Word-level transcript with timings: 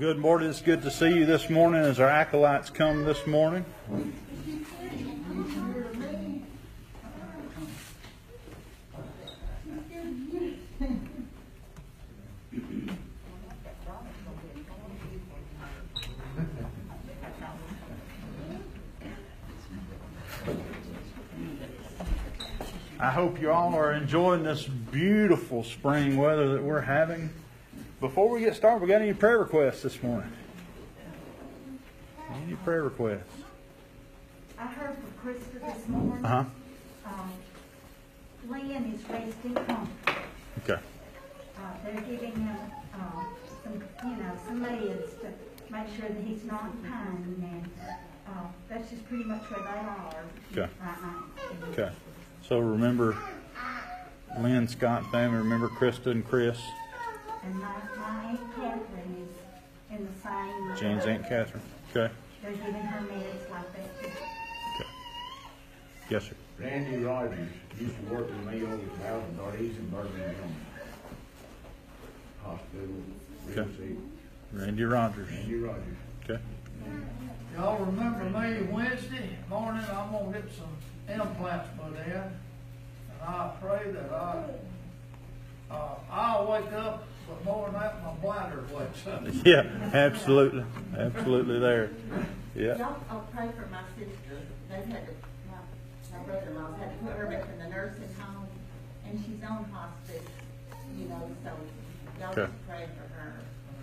Good 0.00 0.16
morning. 0.16 0.48
It's 0.48 0.62
good 0.62 0.80
to 0.84 0.90
see 0.90 1.10
you 1.10 1.26
this 1.26 1.50
morning 1.50 1.82
as 1.82 2.00
our 2.00 2.08
acolytes 2.08 2.70
come 2.70 3.04
this 3.04 3.26
morning. 3.26 3.66
I 22.98 23.10
hope 23.10 23.38
you 23.38 23.52
all 23.52 23.74
are 23.74 23.92
enjoying 23.92 24.44
this 24.44 24.64
beautiful 24.64 25.62
spring 25.62 26.16
weather 26.16 26.54
that 26.54 26.62
we're 26.62 26.80
having. 26.80 27.28
Before 28.00 28.30
we 28.30 28.40
get 28.40 28.56
started, 28.56 28.80
we 28.80 28.88
got 28.88 29.02
any 29.02 29.12
prayer 29.12 29.38
requests 29.38 29.82
this 29.82 30.02
morning? 30.02 30.32
Any 32.32 32.54
prayer 32.56 32.82
requests? 32.84 33.42
I 34.58 34.66
heard 34.66 34.96
from 34.96 35.32
Krista 35.32 35.76
this 35.76 35.88
morning. 35.88 36.24
Uh 36.24 36.28
huh. 36.28 36.44
Um, 37.10 37.32
Lynn 38.48 38.94
is 38.94 39.06
resting 39.08 39.54
home. 39.54 39.88
Okay. 40.64 40.80
Uh, 41.58 41.60
they're 41.84 42.00
giving 42.02 42.32
him, 42.36 42.56
um, 42.94 43.26
some, 43.62 43.82
you 44.10 44.16
know, 44.16 44.32
some 44.46 44.64
meds 44.64 45.20
to 45.20 45.32
make 45.70 45.86
sure 45.98 46.08
that 46.08 46.24
he's 46.24 46.44
not 46.44 46.70
in 46.72 46.90
pain 46.90 47.50
and, 47.52 47.70
uh, 48.26 48.46
that's 48.68 48.90
just 48.90 49.06
pretty 49.08 49.24
much 49.24 49.42
where 49.50 49.60
they 49.60 49.78
are. 49.78 50.24
Okay. 50.52 50.72
Right 50.80 51.02
now. 51.02 51.24
Okay. 51.72 51.92
So 52.48 52.60
remember 52.60 53.16
Lynn 54.40 54.68
Scott 54.68 55.10
family. 55.12 55.36
Remember 55.36 55.68
Krista 55.68 56.06
and 56.12 56.26
Chris. 56.26 56.58
And 57.42 57.54
my, 57.54 57.74
my 57.96 58.24
Aunt 58.30 58.54
Catherine 58.54 59.28
is 59.28 59.98
in 59.98 60.06
the 60.06 60.12
same. 60.22 60.76
Jane's 60.76 61.06
Aunt 61.06 61.26
Catherine. 61.28 61.62
Okay. 61.90 62.12
They're 62.42 62.52
giving 62.52 62.74
her 62.74 63.00
meds 63.06 63.50
like 63.50 63.72
that. 63.72 64.06
Okay. 64.06 64.88
Yes, 66.10 66.24
sir. 66.24 66.34
Randy 66.58 66.96
Rogers 66.98 67.48
used 67.80 67.96
to 67.96 68.14
work 68.14 68.26
with 68.26 68.46
me 68.46 68.62
over 68.62 68.74
at 68.74 68.92
Thousand 69.02 69.38
Darties 69.38 69.76
in 69.78 69.88
Birmingham 69.88 70.34
Hospital. 72.44 72.88
Okay. 73.50 73.96
Randy 74.52 74.84
Rogers. 74.84 75.30
Randy 75.30 75.54
Rogers. 75.56 75.96
Okay. 76.24 76.42
Y'all 77.56 77.84
remember 77.84 78.24
me 78.24 78.62
Wednesday 78.70 79.36
morning, 79.48 79.84
I'm 79.90 80.12
gonna 80.12 80.32
get 80.32 80.50
some 80.52 80.76
implants 81.08 81.68
put 81.78 81.96
in. 82.06 82.12
And 82.12 82.32
I 83.22 83.50
pray 83.60 83.90
that 83.92 84.12
I, 84.12 84.44
uh, 85.70 85.94
I'll 86.10 86.50
wake 86.50 86.72
up, 86.72 87.04
but 87.30 87.44
more 87.44 87.66
than 87.70 87.80
that, 87.80 88.02
my 88.04 88.12
bladder 88.14 88.64
wakes 88.72 89.06
up. 89.06 89.22
Yeah. 89.44 89.90
Absolutely. 89.92 90.64
Absolutely 90.96 91.58
there. 91.58 91.90
Yeah. 92.54 92.76
Y'all, 92.78 92.96
I'll 93.10 93.26
pray 93.34 93.48
for 93.56 93.66
my 93.70 93.82
sister. 93.98 94.42
They've 94.68 94.84
had 94.86 95.06
to, 95.06 95.12
my, 95.48 96.18
my 96.18 96.24
brother-in-law's 96.24 96.78
had 96.78 96.98
to 96.98 97.04
put 97.04 97.16
her 97.16 97.26
back 97.26 97.48
in 97.52 97.58
the 97.58 97.68
nursing 97.68 98.14
home, 98.18 98.46
and 99.06 99.24
she's 99.24 99.42
on 99.48 99.64
hospice, 99.72 100.26
you 100.98 101.06
know, 101.06 101.30
so 101.44 101.50
y'all 102.20 102.30
Okay. 102.32 102.42
just 102.42 102.68
pray 102.68 102.86
for 102.96 103.14
her. 103.14 103.34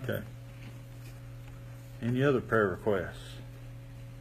Okay. 0.04 0.24
Any 2.02 2.22
other 2.22 2.40
prayer 2.40 2.68
requests? 2.68 3.16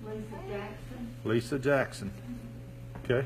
Lisa 0.03 0.39
Jackson. 0.49 1.15
Lisa 1.25 1.59
Jackson. 1.59 2.11
Okay. 3.03 3.25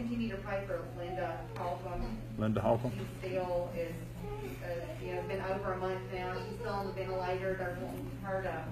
Continue 0.00 0.30
to 0.30 0.36
pray 0.38 0.62
for 0.66 0.80
Linda 0.98 1.38
Holcomb. 1.56 2.16
Linda 2.38 2.60
Holcomb. 2.60 2.92
She 2.96 3.28
still 3.28 3.70
is, 3.76 3.92
uh, 4.64 5.04
you 5.04 5.12
know, 5.12 5.18
it's 5.18 5.28
been 5.28 5.42
over 5.42 5.74
a 5.74 5.78
month 5.78 6.00
now, 6.12 6.34
she's 6.34 6.58
still 6.58 6.72
on 6.72 6.86
the 6.86 6.92
ventilator, 6.92 7.54
they're 7.58 7.76
wanting 7.84 8.10
her 8.22 8.42
to 8.42 8.64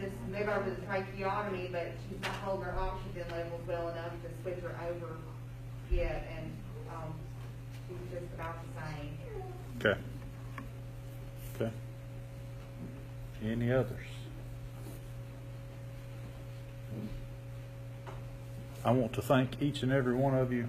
just 0.00 0.14
move 0.28 0.48
over 0.48 0.70
to 0.70 0.80
the 0.80 0.86
tracheotomy, 0.86 1.68
but 1.72 1.88
she's 2.08 2.20
not 2.22 2.34
holding 2.36 2.66
her 2.66 2.78
oxygen 2.78 3.26
levels 3.32 3.60
well 3.66 3.88
enough 3.88 4.12
to 4.22 4.42
switch 4.42 4.62
her 4.62 4.76
over 4.88 5.16
yet, 5.90 6.24
and, 6.36 6.52
um, 6.94 7.12
she's 7.88 8.20
just 8.20 8.32
about 8.34 8.56
the 8.62 8.80
same. 8.80 9.18
Okay. 9.80 10.00
Okay. 11.56 11.72
Any 13.44 13.72
others? 13.72 14.06
I 18.84 18.90
want 18.90 19.14
to 19.14 19.22
thank 19.22 19.62
each 19.62 19.82
and 19.82 19.90
every 19.90 20.14
one 20.14 20.34
of 20.34 20.52
you 20.52 20.68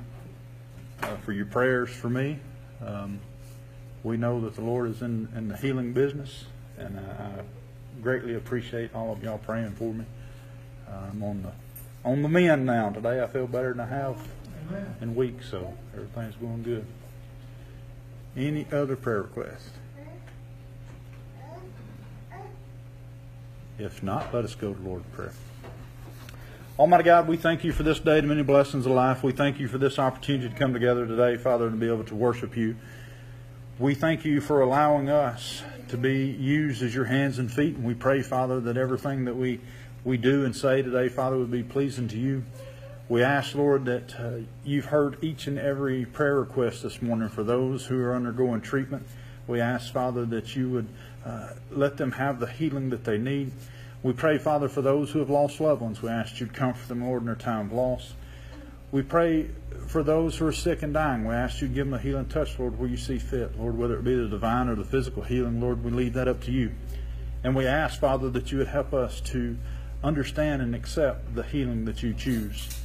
uh, 1.04 1.18
for 1.18 1.34
your 1.34 1.46
prayers 1.46 1.90
for 1.90 2.10
me. 2.10 2.40
Um, 2.86 3.20
we 4.04 4.16
know 4.16 4.40
that 4.42 4.56
the 4.56 4.62
Lord 4.62 4.90
is 4.90 5.02
in, 5.02 5.28
in 5.36 5.50
the 5.50 5.58
healing 5.58 5.92
business, 5.92 6.46
and 6.78 6.98
I, 6.98 7.02
I 7.02 8.02
greatly 8.02 8.36
appreciate 8.36 8.96
all 8.96 9.12
of 9.12 9.22
y'all 9.22 9.38
praying 9.38 9.72
for 9.72 9.94
me. 9.94 10.06
I'm 10.88 11.24
on 11.24 11.44
the 11.44 11.52
on 12.08 12.22
the 12.22 12.30
mend 12.30 12.66
now. 12.66 12.90
Today 12.92 13.22
I 13.22 13.28
feel 13.28 13.48
better 13.48 13.72
than 13.74 13.82
I 13.82 13.88
have 13.88 14.28
Amen. 14.70 14.96
in 15.02 15.16
weeks, 15.16 15.50
so 15.50 15.74
everything's 15.94 16.36
going 16.36 16.64
good. 16.64 16.86
Any 18.38 18.68
other 18.72 18.96
prayer 18.96 19.24
requests? 19.24 19.72
If 23.78 24.02
not, 24.04 24.34
let 24.34 24.46
us 24.46 24.56
go 24.56 24.74
to 24.74 24.80
the 24.80 24.88
Lord 24.88 25.12
prayer. 25.12 25.34
Almighty 26.78 27.06
God, 27.06 27.30
we 27.30 27.38
thank 27.38 27.64
you 27.64 27.72
for 27.72 27.84
this 27.84 28.02
day, 28.02 28.20
the 28.20 28.28
many 28.28 28.44
blessings 28.44 28.86
of 28.86 28.92
life. 28.92 29.24
We 29.24 29.32
thank 29.32 29.62
you 29.62 29.70
for 29.70 29.78
this 29.78 29.98
opportunity 29.98 30.50
to 30.50 30.56
come 30.60 30.74
together 30.74 31.08
today, 31.08 31.38
Father, 31.38 31.68
and 31.68 31.76
to 31.76 31.80
be 31.80 31.90
able 31.90 32.04
to 32.04 32.16
worship 32.16 32.58
you. 32.58 32.76
We 33.80 33.96
thank 33.96 34.26
you 34.26 34.42
for 34.42 34.60
allowing 34.60 35.10
us 35.10 35.64
to 35.88 35.96
be 35.96 36.26
used 36.26 36.84
as 36.84 36.94
your 36.94 37.06
hands 37.06 37.40
and 37.40 37.50
feet. 37.50 37.78
And 37.78 37.86
we 37.86 37.94
pray, 37.94 38.22
Father, 38.22 38.60
that 38.60 38.76
everything 38.76 39.24
that 39.24 39.38
we, 39.38 39.62
we 40.04 40.18
do 40.18 40.44
and 40.44 40.54
say 40.54 40.82
today, 40.82 41.08
Father, 41.08 41.38
would 41.38 41.50
be 41.50 41.64
pleasing 41.64 42.10
to 42.10 42.18
you. 42.18 42.44
We 43.08 43.24
ask, 43.24 43.56
Lord, 43.56 43.86
that 43.86 44.20
uh, 44.20 44.40
you've 44.66 44.88
heard 44.88 45.24
each 45.24 45.48
and 45.48 45.58
every 45.58 46.04
prayer 46.04 46.42
request 46.42 46.84
this 46.84 47.02
morning 47.02 47.30
for 47.30 47.46
those 47.46 47.86
who 47.86 48.02
are 48.02 48.14
undergoing 48.14 48.60
treatment. 48.60 49.08
We 49.48 49.62
ask, 49.62 49.94
Father, 49.94 50.26
that 50.26 50.58
you 50.58 50.70
would 50.72 50.90
uh, 51.26 51.54
let 51.72 51.96
them 51.96 52.12
have 52.12 52.42
the 52.42 52.48
healing 52.48 52.90
that 52.90 53.06
they 53.06 53.18
need. 53.18 53.54
We 54.06 54.14
pray, 54.14 54.38
Father, 54.38 54.70
for 54.70 54.84
those 54.84 55.10
who 55.10 55.18
have 55.18 55.32
lost 55.32 55.60
loved 55.60 55.82
ones. 55.82 56.00
We 56.00 56.10
ask 56.10 56.40
you 56.40 56.46
to 56.46 56.54
comfort 56.54 56.90
them, 56.90 57.04
Lord, 57.04 57.24
in 57.24 57.26
their 57.26 57.34
time 57.34 57.66
of 57.66 57.74
loss. 57.74 58.14
We 58.92 59.02
pray 59.02 59.50
for 59.88 60.04
those 60.04 60.38
who 60.38 60.46
are 60.46 60.52
sick 60.52 60.84
and 60.84 60.94
dying. 60.94 61.26
We 61.26 61.34
ask 61.34 61.60
you 61.60 61.68
to 61.68 61.74
give 61.74 61.88
them 61.88 61.96
a 61.96 61.98
healing 61.98 62.28
touch, 62.28 62.60
Lord, 62.60 62.78
where 62.78 62.88
you 62.88 62.98
see 62.98 63.18
fit. 63.18 63.58
Lord, 63.58 63.76
whether 63.76 63.98
it 63.98 64.04
be 64.04 64.14
the 64.14 64.28
divine 64.28 64.70
or 64.70 64.76
the 64.76 64.84
physical 64.84 65.24
healing, 65.24 65.60
Lord, 65.60 65.84
we 65.84 65.90
leave 65.90 66.14
that 66.14 66.28
up 66.28 66.40
to 66.44 66.52
you. 66.52 66.74
And 67.44 67.56
we 67.56 67.66
ask, 67.66 68.00
Father, 68.00 68.30
that 68.30 68.52
you 68.52 68.60
would 68.60 68.68
help 68.68 68.94
us 68.94 69.22
to 69.22 69.58
understand 70.04 70.62
and 70.62 70.76
accept 70.76 71.34
the 71.34 71.42
healing 71.42 71.86
that 71.86 72.04
you 72.04 72.14
choose. 72.14 72.80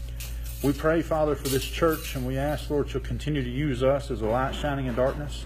We 0.62 0.72
pray, 0.72 1.02
Father, 1.02 1.34
for 1.34 1.48
this 1.48 1.66
church, 1.66 2.16
and 2.16 2.26
we 2.26 2.38
ask, 2.38 2.70
Lord, 2.70 2.94
you'll 2.94 3.02
continue 3.02 3.44
to 3.44 3.50
use 3.50 3.82
us 3.82 4.10
as 4.10 4.22
a 4.22 4.26
light 4.26 4.54
shining 4.54 4.86
in 4.86 4.94
darkness, 4.94 5.44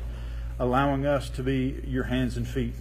allowing 0.56 1.04
us 1.04 1.28
to 1.30 1.42
be 1.42 1.82
your 1.84 2.04
hands 2.04 2.36
and 2.36 2.46
feet. 2.46 2.74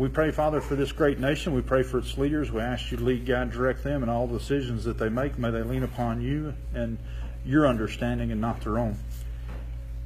We 0.00 0.08
pray, 0.08 0.30
Father, 0.30 0.62
for 0.62 0.76
this 0.76 0.92
great 0.92 1.20
nation. 1.20 1.52
We 1.52 1.60
pray 1.60 1.82
for 1.82 1.98
its 1.98 2.16
leaders. 2.16 2.50
We 2.50 2.62
ask 2.62 2.90
you 2.90 2.96
to 2.96 3.04
lead, 3.04 3.26
guide, 3.26 3.50
direct 3.50 3.84
them 3.84 4.02
in 4.02 4.08
all 4.08 4.26
the 4.26 4.38
decisions 4.38 4.82
that 4.84 4.96
they 4.96 5.10
make. 5.10 5.38
May 5.38 5.50
they 5.50 5.62
lean 5.62 5.82
upon 5.82 6.22
you 6.22 6.54
and 6.72 6.96
your 7.44 7.66
understanding 7.66 8.32
and 8.32 8.40
not 8.40 8.62
their 8.62 8.78
own. 8.78 8.96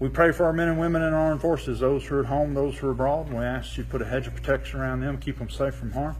We 0.00 0.08
pray 0.08 0.32
for 0.32 0.46
our 0.46 0.52
men 0.52 0.66
and 0.66 0.80
women 0.80 1.00
in 1.02 1.12
our 1.12 1.26
armed 1.26 1.42
forces, 1.42 1.78
those 1.78 2.04
who 2.04 2.16
are 2.16 2.20
at 2.22 2.26
home, 2.26 2.54
those 2.54 2.76
who 2.76 2.88
are 2.88 2.90
abroad. 2.90 3.32
We 3.32 3.44
ask 3.44 3.76
you 3.76 3.84
to 3.84 3.88
put 3.88 4.02
a 4.02 4.04
hedge 4.04 4.26
of 4.26 4.34
protection 4.34 4.80
around 4.80 4.98
them, 4.98 5.16
keep 5.16 5.38
them 5.38 5.48
safe 5.48 5.76
from 5.76 5.92
harm. 5.92 6.16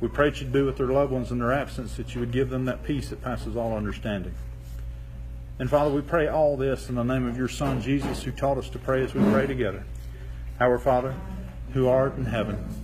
We 0.00 0.08
pray 0.08 0.30
that 0.30 0.40
you'd 0.40 0.52
be 0.52 0.62
with 0.62 0.76
their 0.76 0.88
loved 0.88 1.12
ones 1.12 1.30
in 1.30 1.38
their 1.38 1.52
absence, 1.52 1.96
that 1.98 2.16
you 2.16 2.20
would 2.20 2.32
give 2.32 2.50
them 2.50 2.64
that 2.64 2.82
peace 2.82 3.10
that 3.10 3.22
passes 3.22 3.54
all 3.54 3.76
understanding. 3.76 4.34
And 5.60 5.70
Father, 5.70 5.94
we 5.94 6.00
pray 6.00 6.26
all 6.26 6.56
this 6.56 6.88
in 6.88 6.96
the 6.96 7.04
name 7.04 7.28
of 7.28 7.38
your 7.38 7.46
Son, 7.46 7.80
Jesus, 7.80 8.24
who 8.24 8.32
taught 8.32 8.58
us 8.58 8.68
to 8.70 8.80
pray 8.80 9.04
as 9.04 9.14
we 9.14 9.22
pray 9.30 9.46
together. 9.46 9.84
Our 10.58 10.80
Father, 10.80 11.14
who 11.74 11.86
art 11.86 12.16
in 12.16 12.24
heaven, 12.24 12.83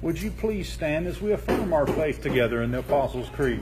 would 0.00 0.20
you 0.20 0.30
please 0.30 0.68
stand 0.68 1.06
as 1.06 1.20
we 1.20 1.32
affirm 1.32 1.72
our 1.72 1.86
faith 1.86 2.22
together 2.22 2.62
in 2.62 2.70
the 2.70 2.78
Apostles' 2.78 3.28
Creed? 3.30 3.60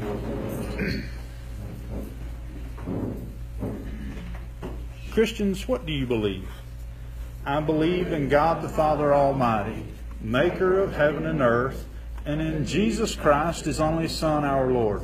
Christians, 5.13 5.67
what 5.67 5.87
do 5.87 5.93
you 5.93 6.07
believe? 6.07 6.49
I 7.47 7.61
believe 7.61 8.13
in 8.13 8.29
God 8.29 8.63
the 8.63 8.69
Father 8.69 9.15
Almighty, 9.15 9.85
maker 10.21 10.79
of 10.79 10.93
heaven 10.93 11.27
and 11.27 11.41
earth, 11.41 11.87
and 12.27 12.41
in 12.41 12.67
Jesus 12.67 13.15
Christ, 13.15 13.65
his 13.65 13.81
only 13.81 14.09
Son, 14.09 14.45
our 14.45 14.71
Lord, 14.71 15.03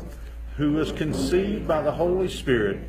who 0.56 0.72
was 0.72 0.92
conceived 0.92 1.66
by 1.66 1.80
the 1.80 1.92
Holy 1.92 2.28
Spirit, 2.28 2.80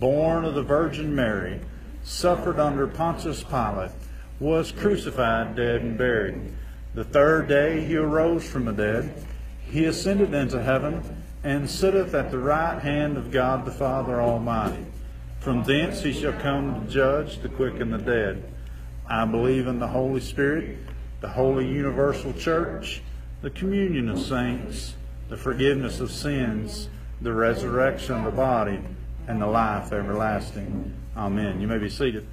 born 0.00 0.44
of 0.44 0.54
the 0.54 0.62
Virgin 0.62 1.14
Mary, 1.14 1.60
suffered 2.02 2.58
under 2.58 2.88
Pontius 2.88 3.44
Pilate, 3.44 3.92
was 4.40 4.72
crucified, 4.72 5.54
dead, 5.54 5.82
and 5.82 5.96
buried. 5.96 6.40
The 6.94 7.04
third 7.04 7.48
day 7.48 7.84
he 7.84 7.96
arose 7.96 8.48
from 8.48 8.66
the 8.66 8.72
dead. 8.72 9.12
He 9.66 9.84
ascended 9.86 10.32
into 10.32 10.62
heaven, 10.62 11.02
and 11.42 11.68
sitteth 11.68 12.14
at 12.14 12.30
the 12.30 12.38
right 12.38 12.80
hand 12.80 13.16
of 13.16 13.30
God 13.30 13.64
the 13.64 13.70
Father 13.70 14.20
Almighty. 14.20 14.86
From 15.40 15.64
thence 15.64 16.02
he 16.02 16.12
shall 16.12 16.32
come 16.32 16.86
to 16.86 16.90
judge 16.90 17.38
the 17.38 17.48
quick 17.48 17.80
and 17.80 17.92
the 17.92 17.98
dead. 17.98 18.44
I 19.06 19.26
believe 19.26 19.66
in 19.66 19.78
the 19.78 19.88
Holy 19.88 20.20
Spirit, 20.20 20.78
the 21.20 21.28
holy 21.28 21.66
universal 21.66 22.32
church, 22.32 23.02
the 23.42 23.50
communion 23.50 24.08
of 24.08 24.20
saints, 24.20 24.94
the 25.28 25.36
forgiveness 25.36 26.00
of 26.00 26.10
sins, 26.10 26.88
the 27.20 27.32
resurrection 27.32 28.14
of 28.14 28.24
the 28.24 28.30
body, 28.30 28.80
and 29.28 29.42
the 29.42 29.46
life 29.46 29.92
everlasting. 29.92 30.94
Amen. 31.16 31.60
You 31.60 31.66
may 31.66 31.78
be 31.78 31.90
seated. 31.90 32.26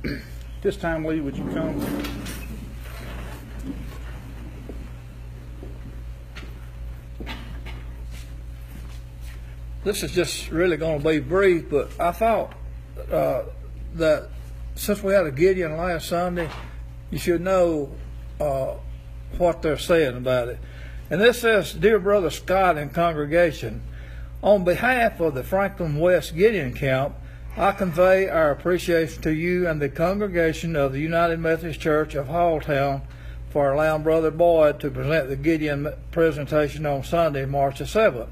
This 0.62 0.78
time, 0.78 1.04
Lee, 1.04 1.20
would 1.20 1.38
you 1.38 1.46
come? 1.52 2.41
This 9.84 10.04
is 10.04 10.12
just 10.12 10.52
really 10.52 10.78
going 10.78 11.02
to 11.02 11.10
be 11.10 11.20
brief, 11.20 11.68
but 11.68 11.90
I 12.00 12.12
thought 12.12 12.54
uh, 13.12 13.44
that 13.96 14.30
since 14.76 15.02
we 15.02 15.14
had 15.14 15.26
a 15.26 15.32
Gideon 15.32 15.76
last 15.76 16.08
Sunday, 16.08 16.50
you 17.10 17.18
should 17.18 17.42
know 17.42 17.90
uh, 18.40 18.76
what 19.40 19.64
they're 19.64 19.80
saying 19.80 20.18
about 20.18 20.50
it. 20.50 20.60
And 21.10 21.20
this 21.20 21.42
says, 21.42 21.74
Dear 21.74 21.98
Brother 21.98 22.30
Scott 22.30 22.78
and 22.78 22.94
congregation, 22.94 23.82
on 24.44 24.64
behalf 24.64 25.20
of 25.20 25.34
the 25.34 25.44
Franklin 25.44 26.00
West 26.00 26.36
Gideon 26.36 26.76
Camp, 26.76 27.16
I 27.58 27.72
convey 27.72 28.30
our 28.30 28.52
appreciation 28.52 29.24
to 29.24 29.34
you 29.34 29.68
and 29.68 29.82
the 29.82 29.90
congregation 29.90 30.76
of 30.76 30.94
the 30.94 31.00
United 31.00 31.40
Methodist 31.40 31.80
Church 31.80 32.14
of 32.14 32.28
Halltown 32.28 33.02
for 33.50 33.74
allowing 33.74 34.04
Brother 34.04 34.32
Boyd 34.32 34.80
to 34.82 34.92
present 34.92 35.28
the 35.28 35.36
Gideon 35.36 35.92
presentation 36.12 36.86
on 36.86 37.04
Sunday, 37.04 37.46
March 37.46 37.80
the 37.80 37.86
7th. 37.86 38.30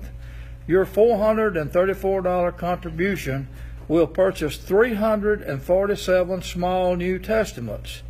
Your 0.70 0.86
$434 0.86 2.56
contribution 2.56 3.48
will 3.88 4.06
purchase 4.06 4.56
347 4.56 6.44
small 6.44 6.96
New 6.96 7.18
Testaments 7.18 8.04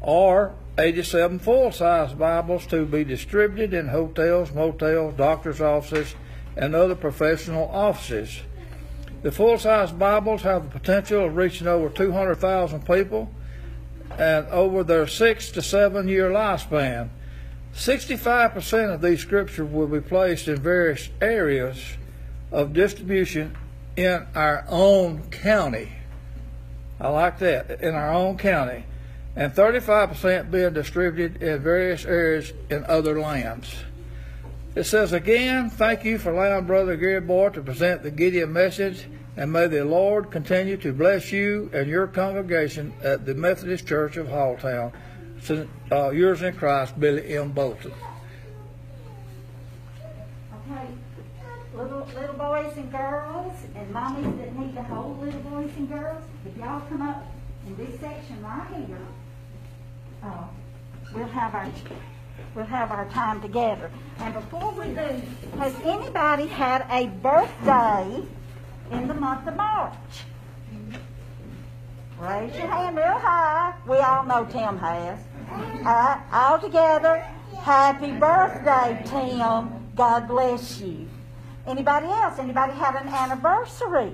or 0.00 0.54
87 0.78 1.38
full 1.38 1.70
size 1.70 2.14
Bibles 2.14 2.66
to 2.68 2.86
be 2.86 3.04
distributed 3.04 3.74
in 3.74 3.88
hotels, 3.88 4.52
motels, 4.52 5.18
doctor's 5.18 5.60
offices, 5.60 6.14
and 6.56 6.74
other 6.74 6.94
professional 6.94 7.68
offices. 7.68 8.40
The 9.20 9.30
full 9.30 9.58
size 9.58 9.92
Bibles 9.92 10.40
have 10.40 10.62
the 10.62 10.78
potential 10.78 11.26
of 11.26 11.36
reaching 11.36 11.66
over 11.66 11.90
200,000 11.90 12.86
people 12.86 13.30
and 14.18 14.46
over 14.46 14.82
their 14.82 15.06
six 15.06 15.50
to 15.50 15.60
seven 15.60 16.08
year 16.08 16.30
lifespan. 16.30 17.10
65% 17.74 18.94
of 18.94 19.00
these 19.00 19.20
scriptures 19.20 19.70
will 19.70 19.86
be 19.86 20.00
placed 20.00 20.48
in 20.48 20.56
various 20.60 21.08
areas 21.20 21.96
of 22.50 22.72
distribution 22.72 23.56
in 23.96 24.26
our 24.34 24.64
own 24.68 25.22
county. 25.30 25.92
I 27.00 27.08
like 27.08 27.38
that, 27.38 27.80
in 27.80 27.94
our 27.94 28.12
own 28.12 28.38
county. 28.38 28.84
And 29.36 29.52
35% 29.52 30.50
being 30.50 30.72
distributed 30.72 31.42
in 31.42 31.62
various 31.62 32.04
areas 32.04 32.52
in 32.70 32.84
other 32.86 33.20
lands. 33.20 33.72
It 34.74 34.84
says 34.84 35.12
again, 35.12 35.70
thank 35.70 36.04
you 36.04 36.18
for 36.18 36.32
allowing 36.32 36.66
Brother 36.66 36.96
Gary 36.96 37.20
to 37.20 37.62
present 37.62 38.02
the 38.02 38.10
Gideon 38.10 38.52
message, 38.52 39.06
and 39.36 39.52
may 39.52 39.66
the 39.66 39.84
Lord 39.84 40.30
continue 40.30 40.76
to 40.78 40.92
bless 40.92 41.30
you 41.32 41.70
and 41.72 41.88
your 41.88 42.06
congregation 42.06 42.92
at 43.02 43.26
the 43.26 43.34
Methodist 43.34 43.86
Church 43.86 44.16
of 44.16 44.28
Halltown. 44.28 44.92
Uh, 45.90 46.10
yours 46.10 46.42
in 46.42 46.54
Christ, 46.54 46.98
Billy 46.98 47.36
M. 47.36 47.52
Bolton. 47.52 47.92
Okay, 50.70 50.86
little, 51.74 52.06
little 52.14 52.34
boys 52.34 52.76
and 52.76 52.90
girls, 52.90 53.54
and 53.74 53.94
mommies 53.94 54.38
that 54.38 54.54
need 54.58 54.74
to 54.74 54.82
hold 54.82 55.20
little 55.20 55.40
boys 55.40 55.70
and 55.76 55.88
girls, 55.88 56.22
if 56.44 56.56
y'all 56.56 56.80
come 56.88 57.02
up 57.02 57.24
in 57.66 57.76
this 57.76 57.98
section 58.00 58.42
right 58.42 58.66
here, 58.86 58.98
uh, 60.22 60.44
we'll 61.14 61.26
have 61.28 61.54
our, 61.54 61.68
we'll 62.54 62.66
have 62.66 62.90
our 62.90 63.08
time 63.10 63.40
together. 63.40 63.90
And 64.18 64.34
before 64.34 64.72
we 64.72 64.88
do, 64.88 65.22
has 65.58 65.74
anybody 65.84 66.46
had 66.46 66.84
a 66.90 67.06
birthday 67.06 68.22
in 68.90 69.08
the 69.08 69.14
month 69.14 69.46
of 69.46 69.56
March? 69.56 69.94
Raise 72.18 72.52
your 72.56 72.66
hand 72.66 72.96
real 72.96 73.06
high. 73.06 73.74
We 73.86 73.96
all 73.98 74.24
know 74.24 74.44
Tim 74.44 74.76
has. 74.78 75.20
All 75.50 75.84
right, 75.84 76.22
all 76.32 76.58
together. 76.58 77.24
Happy 77.58 78.12
birthday, 78.12 79.02
Tim. 79.06 79.90
God 79.94 80.28
bless 80.28 80.80
you. 80.80 81.08
Anybody 81.66 82.06
else? 82.06 82.38
Anybody 82.38 82.72
had 82.74 82.94
an 82.96 83.08
anniversary? 83.08 84.12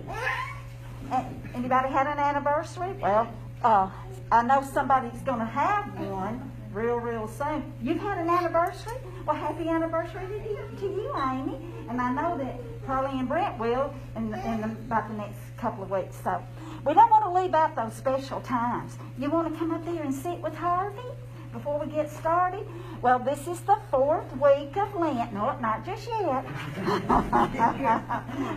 Anybody 1.54 1.88
had 1.88 2.06
an 2.06 2.19
anniversary? 2.19 2.92
Well, 3.00 3.32
uh, 3.62 3.90
I 4.31 4.42
know 4.42 4.62
somebody's 4.62 5.20
going 5.22 5.40
to 5.40 5.44
have 5.44 5.98
one 6.00 6.50
real, 6.72 6.96
real 6.96 7.28
soon. 7.28 7.72
You've 7.82 8.00
had 8.00 8.19
an 8.19 8.28
anniversary? 8.28 8.96
Well, 9.26 9.37
happy 9.37 9.69
anniversary 9.69 10.26
to 10.26 10.34
you, 10.34 10.69
to 10.78 10.87
you 10.87 11.12
Amy. 11.16 11.58
And 11.88 12.00
I 12.00 12.12
know 12.12 12.37
that 12.38 12.60
Carly 12.87 13.19
and 13.19 13.28
Brent 13.28 13.58
will 13.58 13.94
in, 14.16 14.30
the, 14.30 14.44
in 14.46 14.60
the, 14.60 14.66
about 14.66 15.08
the 15.08 15.14
next 15.14 15.38
couple 15.56 15.84
of 15.84 15.90
weeks. 15.90 16.16
So 16.22 16.42
we 16.84 16.94
don't 16.94 17.10
want 17.10 17.25
to 17.25 17.42
leave 17.42 17.54
out 17.54 17.76
those 17.76 17.94
special 17.94 18.40
times. 18.40 18.98
You 19.19 19.30
want 19.30 19.52
to 19.52 19.58
come 19.58 19.70
up 19.70 19.84
there 19.84 20.02
and 20.02 20.14
sit 20.14 20.40
with 20.40 20.54
Harvey 20.54 21.00
before 21.54 21.78
we 21.78 21.86
get 21.86 22.10
started? 22.10 22.66
Well, 23.00 23.18
this 23.18 23.46
is 23.46 23.60
the 23.60 23.78
fourth 23.90 24.30
week 24.32 24.76
of 24.76 24.94
Lent. 24.96 25.32
No, 25.32 25.56
not 25.60 25.86
just 25.86 26.06
yet. 26.08 26.44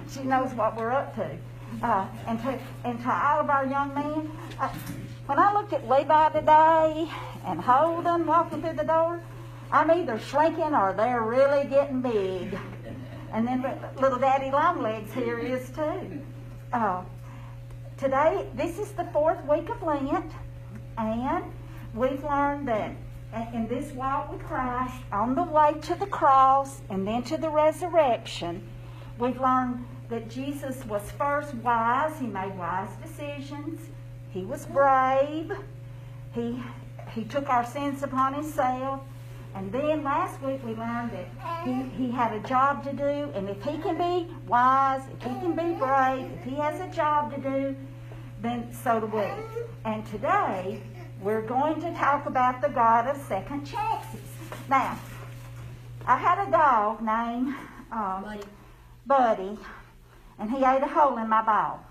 she 0.11 0.23
knows 0.23 0.53
what 0.53 0.75
we're 0.75 0.92
up 0.92 1.16
to. 1.16 1.37
Uh, 1.83 2.07
and 2.27 2.39
to 2.42 2.59
and 2.83 2.99
to 2.99 3.09
all 3.09 3.39
of 3.39 3.49
our 3.49 3.66
young 3.66 3.94
men, 3.94 4.31
uh, 4.59 4.68
when 5.27 5.37
I 5.37 5.54
looked 5.54 5.73
at 5.73 5.87
Levi 5.87 6.30
today 6.30 7.07
and 7.45 7.61
Holden 7.61 8.25
walking 8.25 8.61
through 8.61 8.73
the 8.73 8.83
door, 8.83 9.21
I'm 9.71 9.92
either 9.92 10.18
shrinking 10.18 10.73
or 10.73 10.94
they're 10.94 11.21
really 11.21 11.68
getting 11.68 12.01
big. 12.01 12.57
And 13.31 13.47
then 13.47 13.63
little 14.01 14.18
Daddy 14.18 14.49
Longlegs 14.49 15.13
here 15.13 15.37
is 15.37 15.69
too. 15.69 16.21
Uh, 16.73 17.04
today, 17.97 18.47
this 18.56 18.80
is 18.80 18.92
the 18.94 19.06
fourth 19.13 19.44
week 19.45 19.69
of 19.69 19.83
Lent, 19.83 20.31
and 20.97 21.44
we've 21.94 22.23
learned 22.23 22.67
that 22.67 22.95
in 23.53 23.67
this 23.67 23.91
walk 23.91 24.31
with 24.31 24.41
Christ, 24.44 24.95
on 25.11 25.35
the 25.35 25.44
way 25.44 25.73
to 25.81 25.95
the 25.95 26.07
cross 26.07 26.81
and 26.89 27.07
then 27.07 27.23
to 27.23 27.37
the 27.37 27.49
resurrection, 27.49 28.67
we've 29.19 29.39
learned 29.39 29.85
that 30.09 30.29
Jesus 30.29 30.85
was 30.85 31.11
first 31.11 31.53
wise. 31.56 32.17
He 32.19 32.27
made 32.27 32.57
wise 32.57 32.89
decisions. 33.03 33.89
He 34.29 34.45
was 34.45 34.65
brave. 34.65 35.51
He, 36.33 36.61
he 37.11 37.23
took 37.25 37.49
our 37.49 37.65
sins 37.65 38.03
upon 38.03 38.33
himself. 38.33 39.01
And 39.56 39.71
then 39.71 40.03
last 40.03 40.41
week 40.41 40.63
we 40.63 40.75
learned 40.75 41.11
that 41.11 41.65
he, 41.65 42.06
he 42.06 42.11
had 42.11 42.31
a 42.33 42.39
job 42.41 42.83
to 42.83 42.94
do, 42.94 43.31
and 43.33 43.49
if 43.49 43.63
he 43.63 43.77
can 43.79 43.97
be 43.97 44.31
wise, 44.45 45.01
if 45.11 45.23
he 45.23 45.29
can 45.39 45.56
be 45.56 45.73
brave, 45.79 46.29
if 46.31 46.44
he 46.44 46.56
has 46.57 46.79
a 46.79 46.87
job 46.95 47.33
to 47.33 47.41
do, 47.41 47.75
then 48.41 48.71
so 48.71 48.99
do 48.99 49.07
we. 49.07 49.25
And 49.83 50.06
today 50.06 50.79
we're 51.21 51.42
going 51.42 51.81
to 51.81 51.92
talk 51.94 52.26
about 52.26 52.62
the 52.62 52.69
God 52.69 53.07
of 53.07 53.18
second 53.24 53.66
chances. 53.66 54.21
Now, 54.69 55.00
I 56.06 56.18
had 56.18 56.47
a 56.47 56.52
dog 56.52 57.02
named 57.02 57.56
um, 57.92 58.24
Buddy. 58.24 58.44
Buddy, 59.06 59.57
and 60.40 60.52
he 60.52 60.57
ate 60.57 60.83
a 60.83 60.88
hole 60.88 61.18
in 61.18 61.30
my 61.30 61.42
ball. 61.42 61.83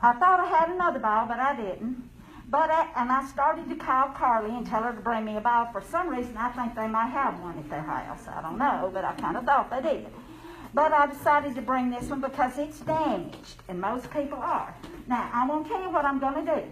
I 0.00 0.12
thought 0.12 0.40
I 0.40 0.46
had 0.46 0.68
another 0.68 0.98
ball, 0.98 1.26
but 1.26 1.38
I 1.38 1.56
didn't. 1.56 2.10
But 2.48 2.70
I, 2.70 2.88
and 2.96 3.10
I 3.10 3.24
started 3.26 3.68
to 3.70 3.76
call 3.76 4.08
Carly 4.10 4.54
and 4.54 4.66
tell 4.66 4.82
her 4.82 4.92
to 4.92 5.00
bring 5.00 5.24
me 5.24 5.36
a 5.36 5.40
ball. 5.40 5.70
For 5.72 5.80
some 5.80 6.08
reason, 6.08 6.36
I 6.36 6.50
think 6.50 6.74
they 6.74 6.86
might 6.86 7.08
have 7.08 7.40
one 7.40 7.58
at 7.58 7.68
their 7.70 7.80
house. 7.80 8.28
I 8.28 8.42
don't 8.42 8.58
know, 8.58 8.90
but 8.92 9.04
I 9.04 9.14
kind 9.14 9.36
of 9.36 9.44
thought 9.44 9.70
they 9.70 9.80
did. 9.80 10.06
But 10.74 10.92
I 10.92 11.06
decided 11.06 11.54
to 11.54 11.62
bring 11.62 11.90
this 11.90 12.04
one 12.10 12.20
because 12.20 12.58
it's 12.58 12.80
damaged, 12.80 13.62
and 13.68 13.80
most 13.80 14.10
people 14.10 14.38
are. 14.38 14.74
Now, 15.06 15.30
I'm 15.32 15.48
going 15.48 15.64
to 15.64 15.70
tell 15.70 15.82
you 15.82 15.90
what 15.90 16.04
I'm 16.04 16.18
going 16.18 16.44
to 16.44 16.54
do. 16.54 16.62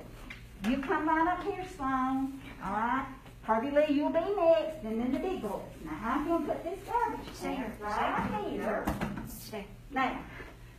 You 0.68 0.78
come 0.78 1.08
right 1.08 1.26
up 1.26 1.42
here, 1.42 1.64
Sloan. 1.76 2.40
All 2.64 2.72
right? 2.72 3.06
Harvey 3.42 3.70
Lee, 3.70 3.96
you'll 3.96 4.10
be 4.10 4.20
next, 4.20 4.84
and 4.84 5.00
then 5.00 5.10
the 5.12 5.18
big 5.18 5.42
boy. 5.42 5.60
Now, 5.84 5.98
I'm 6.04 6.28
going 6.28 6.46
to 6.46 6.52
put 6.52 6.62
this 6.62 6.78
garbage 6.86 7.26
can 7.40 7.72
right 7.80 8.48
here. 8.48 8.84
Now, 9.90 10.20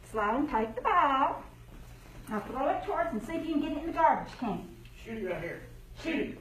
Sloan, 0.09 0.47
take 0.47 0.75
the 0.75 0.81
ball. 0.81 1.43
Now 2.29 2.39
throw 2.39 2.69
it 2.69 2.85
towards 2.85 3.11
and 3.11 3.21
see 3.21 3.33
if 3.33 3.45
you 3.45 3.53
can 3.53 3.61
get 3.61 3.71
it 3.73 3.77
in 3.79 3.87
the 3.87 3.91
garbage 3.91 4.31
can. 4.39 4.65
Shoot 5.03 5.17
it 5.17 5.25
right 5.25 5.41
here. 5.41 5.61
Shoot 6.01 6.15
it. 6.15 6.37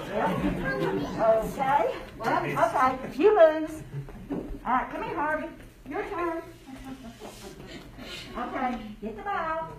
Okay, 0.00 1.94
well, 2.18 2.92
okay, 2.94 3.20
you 3.20 3.30
lose. 3.36 3.82
All 4.30 4.72
right, 4.72 4.90
come 4.92 5.02
here, 5.02 5.16
Harvey. 5.16 5.48
Your 5.90 6.04
turn. 6.04 6.42
Okay, 8.38 8.78
get 9.02 9.16
the 9.16 9.22
ball. 9.22 9.72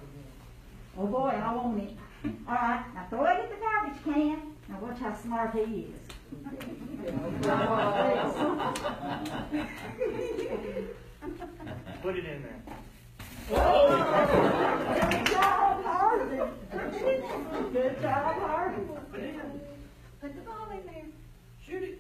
Oh 1.02 1.08
boy, 1.08 1.30
I 1.30 1.56
want 1.56 1.82
it. 1.82 1.96
All 2.46 2.56
right, 2.56 2.84
now 2.94 3.08
throw 3.10 3.24
it 3.24 3.46
in 3.46 3.50
the 3.52 3.56
garbage 3.56 4.04
can. 4.04 4.54
Now 4.68 4.80
watch 4.82 5.00
how 5.00 5.16
smart 5.16 5.56
he 5.56 5.88
is. 5.88 5.96
Put 12.02 12.18
it 12.18 12.26
in 12.26 12.44
there. 12.44 12.60
Good 13.48 13.56
job, 15.28 15.84
Harvey. 15.86 16.42
Good 17.72 18.02
job, 18.02 18.36
Harvey. 18.42 18.84
Put 20.20 20.36
the 20.36 20.42
ball 20.42 20.70
in 20.72 20.86
there. 20.86 21.06
Shoot 21.66 21.84
it. 21.84 22.00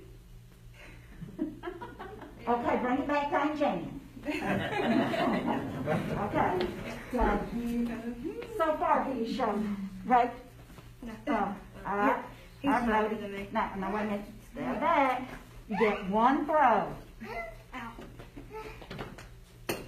Okay, 2.50 2.78
bring 2.82 2.98
it 2.98 3.08
back 3.08 3.32
on 3.32 3.58
Jan. 3.58 3.96
Okay, 5.90 6.68
so 7.12 7.40
you, 7.56 8.39
so 8.60 8.76
far 8.76 9.06
he's 9.14 9.38
shown, 9.38 9.90
right? 10.06 10.32
Uh, 11.28 11.54
all 11.88 11.98
right, 11.98 12.22
He's 12.60 12.68
all 12.68 12.74
right, 12.80 12.84
smarter 12.84 13.16
than 13.16 13.32
me. 13.32 13.48
Now, 13.54 13.72
now 13.78 13.96
wait 13.96 14.02
a 14.02 14.06
minute, 14.06 14.26
step 14.52 14.80
back. 14.82 15.30
You 15.70 15.78
get 15.80 16.10
one 16.10 16.46
throw. 16.46 16.94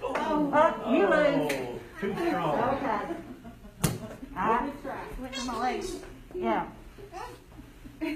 Oh, 0.04 0.90
you 0.90 1.02
lose. 1.02 1.52
Oh, 1.52 1.78
too 2.00 2.14
strong. 2.28 2.58
Okay. 2.58 3.00
All 4.38 4.48
right, 4.48 4.72
Went 5.20 5.34
to 5.34 5.44
my 5.44 5.60
legs. 5.60 5.96
yeah. 6.34 6.66
All 8.00 8.08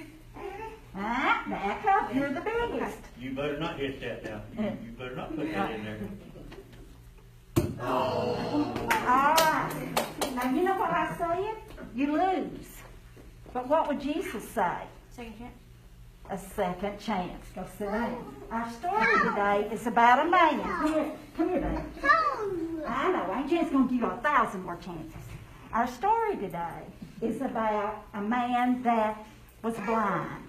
right, 0.94 1.44
back 1.50 1.84
up, 1.84 2.14
you're 2.14 2.32
the 2.32 2.40
biggest. 2.40 2.96
You 3.20 3.32
better 3.32 3.58
not 3.58 3.78
hit 3.78 4.00
that 4.00 4.24
now. 4.24 4.40
You, 4.58 4.64
you 4.86 4.92
better 4.92 5.16
not 5.16 5.36
put 5.36 5.52
that 5.52 5.70
in 5.72 5.84
there. 5.84 5.98
All 7.82 8.34
right. 8.98 10.05
Now, 10.36 10.50
you 10.50 10.64
know 10.64 10.76
what 10.76 10.90
I 10.90 11.16
said? 11.16 11.56
You 11.94 12.12
lose. 12.12 12.68
But 13.54 13.68
what 13.68 13.88
would 13.88 14.02
Jesus 14.02 14.46
say? 14.46 14.82
Second 15.10 15.38
chance. 15.38 15.54
A 16.28 16.36
second 16.36 17.00
chance. 17.00 17.46
Go 17.54 17.64
sit 17.78 17.90
down. 17.90 18.36
Our 18.50 18.70
story 18.70 19.18
today 19.30 19.68
is 19.72 19.86
about 19.86 20.26
a 20.26 20.30
man. 20.30 20.60
Come 20.60 20.92
here, 20.92 21.12
come 21.38 21.48
here, 21.48 21.60
baby. 21.62 22.84
I 22.86 23.12
know, 23.12 23.34
ain't 23.34 23.48
just 23.48 23.72
gonna 23.72 23.88
give 23.88 24.00
you 24.00 24.06
a 24.06 24.18
thousand 24.18 24.62
more 24.62 24.76
chances. 24.76 25.22
Our 25.72 25.86
story 25.86 26.36
today 26.36 26.82
is 27.22 27.40
about 27.40 28.04
a 28.12 28.20
man 28.20 28.82
that 28.82 29.24
was 29.62 29.74
blind. 29.86 30.44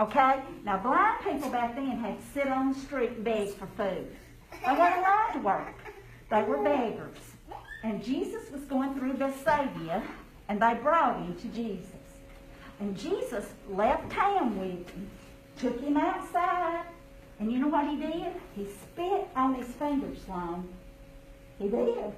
Okay? 0.00 0.40
Now, 0.64 0.78
blind 0.78 1.22
people 1.22 1.50
back 1.50 1.74
then 1.74 1.98
had 1.98 2.18
to 2.18 2.26
sit 2.32 2.48
on 2.48 2.72
the 2.72 2.78
street 2.78 3.10
and 3.10 3.24
beg 3.24 3.50
for 3.50 3.66
food. 3.76 4.16
They 4.64 4.72
weren't 4.72 4.96
allowed 4.96 5.32
to 5.34 5.40
work. 5.40 5.76
They 6.30 6.42
were 6.42 6.64
beggars. 6.64 7.33
And 7.84 8.02
Jesus 8.02 8.50
was 8.50 8.62
going 8.62 8.94
through 8.98 9.12
Bethsaida, 9.12 10.02
and 10.48 10.60
they 10.60 10.72
brought 10.82 11.18
him 11.18 11.36
to 11.36 11.48
Jesus. 11.48 11.86
And 12.80 12.96
Jesus 12.96 13.44
left 13.68 14.10
town 14.10 14.58
with 14.58 14.88
him, 14.88 15.10
took 15.58 15.78
him 15.80 15.98
outside, 15.98 16.86
and 17.38 17.52
you 17.52 17.58
know 17.58 17.68
what 17.68 17.86
he 17.86 17.96
did? 17.96 18.32
He 18.56 18.66
spit 18.66 19.28
on 19.36 19.54
his 19.54 19.66
fingers 19.66 20.18
long. 20.26 20.66
He 21.58 21.68
did. 21.68 22.10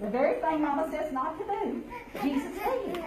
The 0.00 0.10
very 0.10 0.40
thing 0.40 0.62
Mama 0.62 0.90
says 0.90 1.12
not 1.12 1.38
to 1.38 1.44
do, 1.44 1.84
Jesus 2.20 2.52
did. 2.58 3.04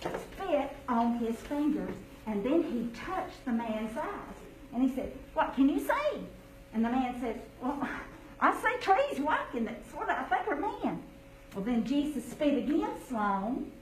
Spit 0.00 0.76
on 0.88 1.18
his 1.20 1.36
fingers, 1.36 1.94
and 2.26 2.44
then 2.44 2.64
he 2.64 2.90
touched 2.98 3.44
the 3.44 3.52
man's 3.52 3.96
eyes. 3.96 4.36
And 4.74 4.82
he 4.82 4.92
said, 4.96 5.12
What 5.32 5.54
can 5.54 5.68
you 5.68 5.78
see? 5.78 6.20
And 6.74 6.84
the 6.84 6.90
man 6.90 7.20
says, 7.20 7.36
Well, 7.62 7.88
I 8.40 8.52
see 8.56 8.80
trees 8.80 9.20
walking 9.20 9.64
that 9.66 9.88
sort 9.92 10.10
of, 10.10 10.16
I 10.16 10.24
think 10.24 10.48
are 10.48 10.56
men. 10.56 11.02
Well, 11.56 11.64
then 11.64 11.84
Jesus 11.84 12.22
spit 12.30 12.58
again 12.58 12.90
Sloan 13.08 13.72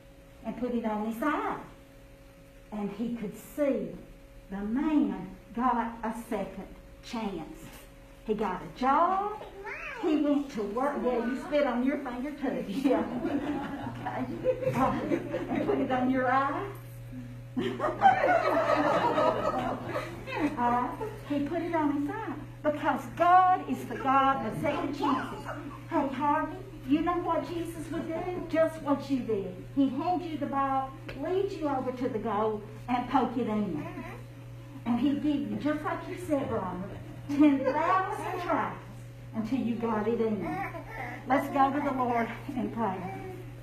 and 0.46 0.56
put 0.58 0.72
it 0.74 0.84
on 0.84 1.10
his 1.10 1.20
eye. 1.20 1.58
And 2.70 2.88
he 2.92 3.16
could 3.16 3.32
see 3.56 3.88
the 4.48 4.58
man 4.58 5.28
got 5.56 5.98
a 6.04 6.14
second 6.30 6.68
chance. 7.04 7.58
He 8.28 8.34
got 8.34 8.62
a 8.62 8.78
job. 8.78 9.42
He 10.02 10.16
went 10.16 10.50
to 10.52 10.62
work. 10.62 10.94
Yeah, 11.04 11.26
you 11.26 11.40
spit 11.48 11.66
on 11.66 11.84
your 11.84 11.98
finger 11.98 12.30
too. 12.30 12.64
Yeah. 12.68 13.02
Okay. 13.98 14.24
And 15.48 15.66
put 15.66 15.78
it 15.78 15.90
on 15.90 16.10
your 16.10 16.30
eye. 16.30 16.70
Uh, 20.58 20.88
he 21.28 21.40
put 21.40 21.62
it 21.62 21.74
on 21.74 22.00
his 22.02 22.10
eye 22.10 22.34
because 22.62 23.02
God 23.16 23.68
is 23.70 23.84
the 23.84 23.96
God 23.96 24.46
of 24.46 24.60
second 24.60 24.98
chances. 24.98 25.44
Hey, 25.90 26.08
Harvey, 26.08 26.56
you 26.88 27.00
know 27.02 27.16
what 27.18 27.48
Jesus 27.48 27.90
would 27.90 28.06
do? 28.06 28.46
Just 28.48 28.80
what 28.82 29.10
you 29.10 29.20
did. 29.20 29.54
He'd 29.74 29.90
hand 29.90 30.22
you 30.22 30.36
the 30.36 30.46
ball, 30.46 30.90
lead 31.20 31.52
you 31.52 31.68
over 31.68 31.92
to 31.92 32.08
the 32.08 32.18
goal, 32.18 32.62
and 32.88 33.08
poke 33.08 33.36
it 33.36 33.46
in. 33.46 33.86
And 34.86 35.00
he'd 35.00 35.22
give 35.22 35.50
you, 35.50 35.56
just 35.56 35.82
like 35.82 35.98
you 36.08 36.18
said, 36.26 36.50
Ronald, 36.50 36.90
10,000 37.28 38.40
tries 38.42 38.76
until 39.34 39.58
you 39.58 39.76
got 39.76 40.06
it 40.06 40.20
in. 40.20 40.56
Let's 41.26 41.48
go 41.48 41.72
to 41.72 41.80
the 41.80 41.96
Lord 41.96 42.28
and 42.54 42.72
pray. 42.74 42.98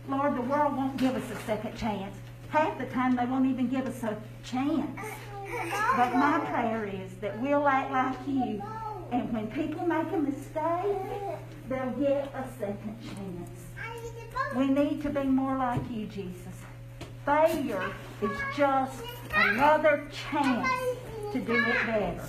Lord, 0.09 0.35
the 0.35 0.41
world 0.41 0.75
won't 0.75 0.97
give 0.97 1.15
us 1.15 1.29
a 1.31 1.35
second 1.43 1.77
chance. 1.77 2.15
Half 2.49 2.79
the 2.79 2.85
time 2.87 3.15
they 3.15 3.25
won't 3.25 3.45
even 3.45 3.69
give 3.69 3.85
us 3.85 4.03
a 4.03 4.17
chance. 4.43 4.99
But 5.95 6.13
my 6.15 6.39
prayer 6.51 6.85
is 6.85 7.13
that 7.21 7.39
we'll 7.39 7.67
act 7.67 7.91
like 7.91 8.17
you. 8.27 8.61
And 9.11 9.31
when 9.31 9.47
people 9.51 9.85
make 9.85 10.11
a 10.11 10.17
mistake, 10.17 10.97
they'll 11.71 11.91
get 11.91 12.33
a 12.35 12.45
second 12.59 12.97
chance. 13.01 13.59
We 14.55 14.67
need 14.67 15.01
to 15.03 15.09
be 15.09 15.23
more 15.23 15.57
like 15.57 15.81
you, 15.89 16.05
Jesus. 16.07 16.55
Failure 17.25 17.93
is 18.21 18.37
just 18.57 19.01
another 19.33 20.07
chance 20.11 20.67
to 21.31 21.39
do 21.39 21.53
it 21.53 21.85
better. 21.85 22.21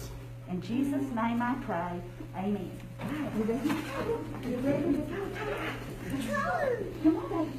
In 0.48 0.60
Jesus' 0.62 1.02
name 1.14 1.42
I 1.42 1.56
pray. 1.62 2.00
Amen. 2.36 2.70
You 3.36 3.42
ready? 3.42 3.68
You 4.48 4.56
ready 4.58 4.92
to 4.92 4.98
go? 4.98 5.18
Come 7.02 7.16
on, 7.16 7.28
baby. 7.28 7.52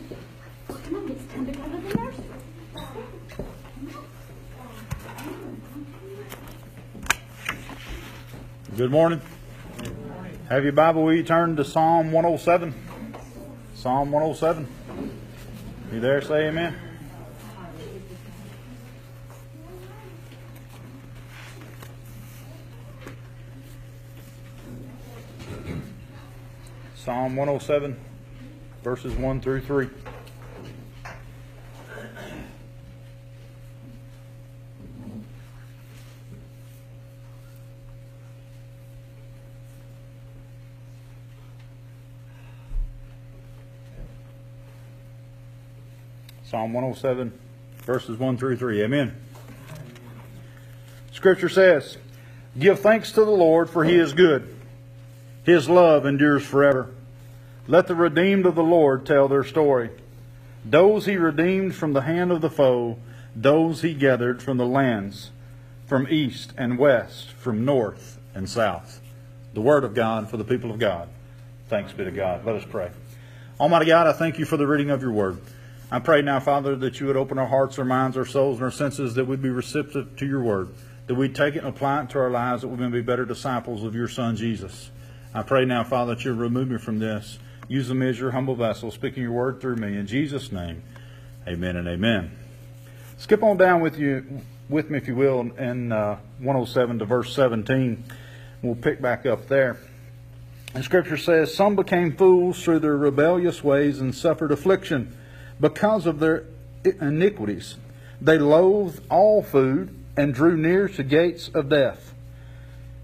Come 0.67 0.95
on, 0.95 1.11
it's 1.11 1.33
time 1.33 1.45
to 1.45 1.51
go 1.51 1.63
to 1.63 1.69
the 1.69 1.77
nursery. 1.95 2.25
Good 8.77 8.91
morning. 8.91 9.21
Have 10.49 10.65
your 10.65 10.73
Bible, 10.73 11.03
will 11.03 11.13
you 11.13 11.23
turn 11.23 11.55
to 11.55 11.63
Psalm 11.63 12.11
107? 12.11 12.73
Psalm 13.75 14.11
107. 14.11 14.67
You 15.93 15.99
there? 16.01 16.21
Say 16.21 16.47
amen. 16.47 16.75
Psalm 26.95 27.35
107, 27.37 27.97
verses 28.83 29.15
1 29.15 29.41
through 29.41 29.61
3. 29.61 29.89
Psalm 46.63 46.71
107, 46.71 47.37
verses 47.79 48.17
1 48.17 48.37
through 48.37 48.55
3. 48.55 48.83
Amen. 48.83 49.13
Scripture 51.11 51.49
says, 51.49 51.97
Give 52.57 52.79
thanks 52.79 53.11
to 53.11 53.25
the 53.25 53.31
Lord, 53.31 53.69
for 53.69 53.83
he 53.83 53.95
is 53.95 54.13
good. 54.13 54.55
His 55.43 55.67
love 55.67 56.05
endures 56.05 56.45
forever. 56.45 56.89
Let 57.67 57.87
the 57.87 57.95
redeemed 57.95 58.45
of 58.45 58.55
the 58.55 58.63
Lord 58.63 59.05
tell 59.05 59.27
their 59.27 59.43
story. 59.43 59.89
Those 60.63 61.05
he 61.05 61.17
redeemed 61.17 61.75
from 61.75 61.91
the 61.91 62.03
hand 62.03 62.31
of 62.31 62.39
the 62.39 62.49
foe, 62.49 62.97
those 63.35 63.81
he 63.81 63.93
gathered 63.93 64.41
from 64.41 64.55
the 64.55 64.65
lands, 64.65 65.31
from 65.85 66.07
east 66.09 66.53
and 66.57 66.79
west, 66.79 67.31
from 67.31 67.65
north 67.65 68.19
and 68.33 68.47
south. 68.47 69.01
The 69.53 69.59
word 69.59 69.83
of 69.83 69.93
God 69.93 70.29
for 70.29 70.37
the 70.37 70.45
people 70.45 70.71
of 70.71 70.79
God. 70.79 71.09
Thanks 71.67 71.91
be 71.91 72.05
to 72.05 72.11
God. 72.11 72.45
Let 72.45 72.55
us 72.55 72.63
pray. 72.63 72.89
Almighty 73.59 73.87
God, 73.87 74.07
I 74.07 74.13
thank 74.13 74.39
you 74.39 74.45
for 74.45 74.55
the 74.55 74.65
reading 74.65 74.91
of 74.91 75.01
your 75.01 75.11
word. 75.11 75.41
I 75.91 75.99
pray 75.99 76.21
now, 76.21 76.39
Father, 76.39 76.75
that 76.77 76.99
you 76.99 77.07
would 77.07 77.17
open 77.17 77.37
our 77.37 77.47
hearts, 77.47 77.77
our 77.77 77.85
minds, 77.85 78.17
our 78.17 78.25
souls, 78.25 78.57
and 78.57 78.63
our 78.63 78.71
senses, 78.71 79.15
that 79.15 79.25
we'd 79.25 79.41
be 79.41 79.49
receptive 79.49 80.15
to 80.17 80.25
your 80.25 80.41
word, 80.41 80.73
that 81.07 81.15
we'd 81.15 81.35
take 81.35 81.55
it 81.55 81.59
and 81.59 81.67
apply 81.67 82.03
it 82.03 82.09
to 82.11 82.19
our 82.19 82.31
lives, 82.31 82.61
that 82.61 82.69
we 82.69 82.77
may 82.77 82.89
be 82.89 83.01
better 83.01 83.25
disciples 83.25 83.83
of 83.83 83.93
your 83.93 84.07
Son, 84.07 84.35
Jesus. 84.35 84.89
I 85.33 85.43
pray 85.43 85.65
now, 85.65 85.83
Father, 85.83 86.15
that 86.15 86.25
you 86.25 86.33
remove 86.33 86.69
me 86.69 86.77
from 86.77 86.99
this. 86.99 87.37
Use 87.67 87.91
me 87.93 88.09
as 88.09 88.19
your 88.19 88.31
humble 88.31 88.55
vessel, 88.55 88.91
speaking 88.91 89.23
your 89.23 89.31
word 89.31 89.61
through 89.61 89.77
me. 89.77 89.97
In 89.97 90.07
Jesus' 90.07 90.51
name, 90.51 90.83
amen 91.47 91.75
and 91.75 91.87
amen. 91.87 92.37
Skip 93.17 93.43
on 93.43 93.57
down 93.57 93.81
with 93.81 93.97
you 93.97 94.41
with 94.69 94.89
me, 94.89 94.97
if 94.97 95.07
you 95.07 95.15
will, 95.15 95.41
in 95.57 95.91
uh, 95.91 96.17
107 96.39 96.99
to 96.99 97.05
verse 97.05 97.33
17. 97.35 98.03
We'll 98.61 98.75
pick 98.75 99.01
back 99.01 99.25
up 99.25 99.47
there. 99.47 99.77
And 100.73 100.83
Scripture 100.83 101.17
says, 101.17 101.53
Some 101.53 101.75
became 101.75 102.15
fools 102.15 102.63
through 102.63 102.79
their 102.79 102.97
rebellious 102.97 103.63
ways 103.63 103.99
and 103.99 104.13
suffered 104.13 104.51
affliction 104.51 105.15
because 105.59 106.05
of 106.05 106.19
their 106.19 106.45
iniquities. 106.83 107.75
They 108.21 108.37
loathed 108.37 109.01
all 109.09 109.43
food 109.43 109.93
and 110.15 110.33
drew 110.33 110.55
near 110.57 110.87
to 110.89 111.03
gates 111.03 111.49
of 111.53 111.69
death. 111.69 112.13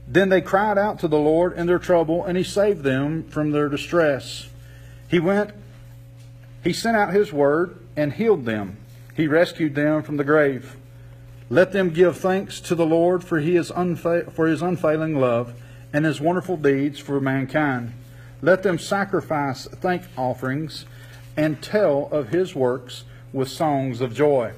Then 0.07 0.29
they 0.29 0.41
cried 0.41 0.77
out 0.77 0.99
to 0.99 1.07
the 1.07 1.19
Lord 1.19 1.53
in 1.53 1.67
their 1.67 1.79
trouble, 1.79 2.25
and 2.25 2.37
He 2.37 2.43
saved 2.43 2.83
them 2.83 3.23
from 3.29 3.51
their 3.51 3.69
distress. 3.69 4.49
He 5.07 5.19
went, 5.19 5.51
He 6.63 6.73
sent 6.73 6.97
out 6.97 7.13
His 7.13 7.31
word 7.31 7.77
and 7.95 8.13
healed 8.13 8.45
them. 8.45 8.77
He 9.15 9.27
rescued 9.27 9.75
them 9.75 10.01
from 10.01 10.17
the 10.17 10.23
grave. 10.23 10.75
Let 11.49 11.71
them 11.71 11.89
give 11.89 12.17
thanks 12.17 12.59
to 12.61 12.75
the 12.75 12.85
Lord 12.85 13.23
for, 13.23 13.39
he 13.39 13.55
is 13.55 13.71
unfa- 13.71 14.31
for 14.31 14.47
His 14.47 14.61
unfailing 14.61 15.19
love 15.19 15.53
and 15.91 16.05
His 16.05 16.21
wonderful 16.21 16.57
deeds 16.57 16.99
for 16.99 17.19
mankind. 17.19 17.93
Let 18.41 18.63
them 18.63 18.79
sacrifice 18.79 19.67
thank 19.67 20.03
offerings 20.17 20.85
and 21.39 21.61
tell 21.61 22.09
of 22.11 22.29
His 22.29 22.53
works 22.53 23.05
with 23.31 23.47
songs 23.47 24.01
of 24.01 24.13
joy. 24.13 24.51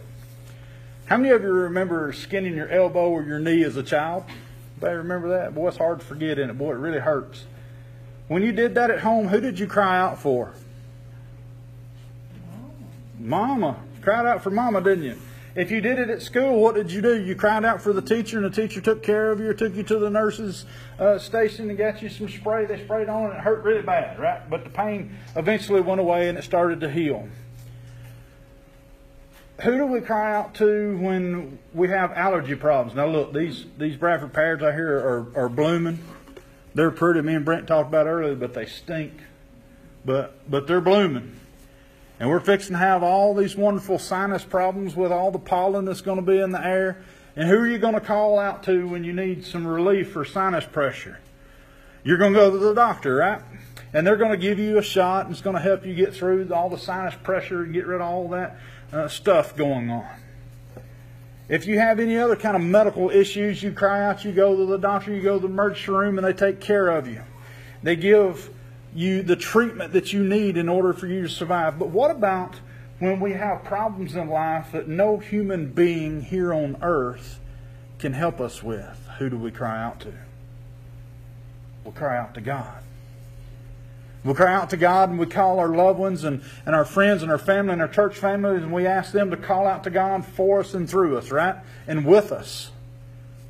How 1.06 1.18
many 1.18 1.30
of 1.30 1.44
you 1.44 1.50
remember 1.50 2.12
skinning 2.12 2.56
your 2.56 2.70
elbow 2.70 3.10
or 3.10 3.22
your 3.22 3.38
knee 3.38 3.64
as 3.64 3.78
a 3.78 3.84
child? 3.84 4.24
Anybody 4.78 4.96
remember 4.96 5.30
that? 5.30 5.54
Boy, 5.54 5.68
it's 5.68 5.78
hard 5.78 6.00
to 6.00 6.06
forget, 6.06 6.40
in 6.40 6.50
it? 6.50 6.58
Boy, 6.58 6.72
it 6.72 6.78
really 6.78 6.98
hurts. 6.98 7.44
When 8.30 8.42
you 8.42 8.52
did 8.52 8.74
that 8.76 8.90
at 8.90 9.02
home, 9.02 9.28
who 9.28 9.40
did 9.40 9.60
you 9.60 9.68
cry 9.68 10.00
out 10.00 10.18
for? 10.18 10.54
Mama. 13.20 13.78
Cried 14.02 14.26
out 14.26 14.42
for 14.42 14.50
mama, 14.50 14.82
didn't 14.82 15.04
you? 15.04 15.18
If 15.54 15.70
you 15.70 15.82
did 15.82 16.00
it 16.00 16.10
at 16.10 16.22
school, 16.22 16.62
what 16.62 16.76
did 16.76 16.92
you 16.92 17.02
do? 17.02 17.22
You 17.22 17.36
cried 17.36 17.66
out 17.66 17.82
for 17.82 17.92
the 17.92 18.02
teacher, 18.02 18.38
and 18.38 18.46
the 18.46 18.62
teacher 18.62 18.80
took 18.80 19.04
care 19.04 19.32
of 19.32 19.42
you, 19.42 19.50
or 19.50 19.54
took 19.54 19.76
you 19.76 19.84
to 19.84 20.00
the 20.00 20.10
nurse's 20.10 20.66
uh, 20.98 21.20
station 21.20 21.70
and 21.70 21.78
got 21.78 22.02
you 22.02 22.08
some 22.08 22.30
spray. 22.30 22.66
They 22.66 22.82
sprayed 22.86 23.10
on, 23.10 23.26
and 23.26 23.34
it 23.34 23.40
hurt 23.42 23.64
really 23.64 23.82
bad, 23.82 24.18
right? 24.18 24.50
But 24.50 24.64
the 24.64 24.70
pain 24.70 25.18
eventually 25.36 25.82
went 25.82 26.00
away, 26.00 26.30
and 26.30 26.38
it 26.38 26.44
started 26.44 26.80
to 26.82 26.90
heal. 26.90 27.28
Who 29.64 29.78
do 29.78 29.86
we 29.86 30.00
cry 30.00 30.34
out 30.34 30.56
to 30.56 30.98
when 30.98 31.60
we 31.74 31.90
have 31.90 32.14
allergy 32.14 32.56
problems? 32.56 32.96
Now, 32.96 33.08
look, 33.08 33.34
these 33.34 33.66
these 33.78 33.98
Bradford 33.98 34.34
pears 34.34 34.64
I 34.64 34.72
hear 34.72 34.98
are, 34.98 35.28
are 35.36 35.50
blooming. 35.50 36.00
They're 36.74 36.92
pretty. 36.92 37.22
Me 37.22 37.36
and 37.36 37.44
Brent 37.44 37.68
talked 37.68 37.90
about 37.90 38.08
earlier, 38.08 38.36
but 38.36 38.54
they 38.54 38.66
stink. 38.66 39.14
But 40.06 40.50
but 40.50 40.66
they're 40.66 40.82
blooming. 40.82 41.41
And 42.22 42.30
we're 42.30 42.40
fixing 42.40 42.74
to 42.74 42.78
have 42.78 43.02
all 43.02 43.34
these 43.34 43.56
wonderful 43.56 43.98
sinus 43.98 44.44
problems 44.44 44.96
with 44.96 45.12
all 45.12 45.32
the 45.32 45.40
pollen 45.40 45.86
that's 45.86 46.02
going 46.02 46.18
to 46.18 46.22
be 46.22 46.40
in 46.40 46.52
the 46.52 46.64
air. 46.64 47.02
And 47.36 47.50
who 47.50 47.56
are 47.56 47.68
you 47.68 47.80
going 47.80 47.96
to 47.96 48.00
call 48.00 48.38
out 48.38 48.62
to 48.66 48.88
when 48.88 49.04
you 49.04 49.12
need 49.12 49.44
some 49.44 49.66
relief 49.66 50.12
for 50.12 50.24
sinus 50.24 50.64
pressure? 50.64 51.18
You're 52.04 52.20
going 52.20 52.34
to 52.34 52.40
go 52.40 52.52
to 52.52 52.60
the 52.60 52.76
doctor, 52.76 53.16
right? 53.16 53.42
And 53.92 54.06
they're 54.06 54.18
going 54.18 54.30
to 54.30 54.38
give 54.38 54.60
you 54.60 54.78
a 54.78 54.84
shot 54.84 55.26
and 55.26 55.34
it's 55.34 55.42
going 55.42 55.56
to 55.56 55.62
help 55.64 55.84
you 55.84 55.96
get 55.96 56.14
through 56.14 56.48
all 56.54 56.70
the 56.70 56.78
sinus 56.78 57.16
pressure 57.24 57.64
and 57.64 57.74
get 57.74 57.88
rid 57.88 58.02
of 58.02 58.08
all 58.08 58.28
that 58.30 58.56
uh, 58.94 59.08
stuff 59.08 59.56
going 59.56 59.90
on. 59.90 60.08
If 61.50 61.66
you 61.66 61.80
have 61.80 62.00
any 62.00 62.20
other 62.20 62.36
kind 62.36 62.56
of 62.56 62.62
medical 62.62 63.10
issues, 63.10 63.64
you 63.64 63.72
cry 63.72 64.06
out, 64.06 64.24
you 64.24 64.32
go 64.32 64.56
to 64.56 64.68
the 64.68 64.78
doctor, 64.78 65.12
you 65.12 65.24
go 65.24 65.40
to 65.40 65.48
the 65.48 65.52
emergency 65.52 65.92
room, 65.92 66.20
and 66.20 66.28
they 66.28 66.34
take 66.34 66.62
care 66.62 66.90
of 66.90 67.08
you. 67.08 67.24
They 67.82 67.96
give 67.96 68.51
you 68.94 69.24
the 69.24 69.36
treatment 69.36 69.94
that 69.94 70.14
you 70.14 70.24
need 70.24 70.58
in 70.58 70.68
order 70.68 70.94
for 70.94 71.08
you 71.08 71.24
to 71.24 71.30
survive. 71.30 71.80
But 71.80 71.90
what 71.90 72.12
about 72.12 72.60
when 73.00 73.20
we 73.20 73.34
have 73.34 73.64
problems 73.64 74.16
in 74.16 74.30
life 74.30 74.72
that 74.74 74.88
no 74.88 75.18
human 75.18 75.72
being 75.72 76.22
here 76.22 76.54
on 76.54 76.78
earth 76.82 77.40
can 78.00 78.14
help 78.14 78.40
us 78.40 78.62
with? 78.62 79.08
Who 79.18 79.30
do 79.30 79.38
we 79.38 79.52
cry 79.52 79.82
out 79.82 80.02
to? 80.02 80.14
We'll 81.84 81.94
cry 81.94 82.18
out 82.18 82.34
to 82.36 82.42
God. 82.42 82.84
We'll 84.24 84.36
cry 84.36 84.54
out 84.54 84.70
to 84.70 84.78
God 84.78 85.10
and 85.10 85.18
we 85.18 85.26
call 85.26 85.60
our 85.60 85.70
loved 85.70 85.98
ones 85.98 86.24
and, 86.24 86.44
and 86.66 86.76
our 86.76 86.86
friends 86.86 87.24
and 87.24 87.32
our 87.32 87.40
family 87.40 87.74
and 87.74 87.82
our 87.82 87.88
church 87.88 88.18
families 88.18 88.62
and 88.62 88.72
we 88.72 88.86
ask 88.86 89.12
them 89.12 89.32
to 89.32 89.38
call 89.38 89.66
out 89.66 89.84
to 89.86 89.90
God 89.90 90.24
for 90.24 90.60
us 90.60 90.76
and 90.76 90.88
through 90.88 91.18
us, 91.18 91.32
right? 91.32 91.56
And 91.88 92.06
with 92.06 92.32
us. 92.32 92.70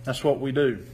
That's 0.06 0.24
what 0.24 0.40
we 0.40 0.54
do. 0.54 0.86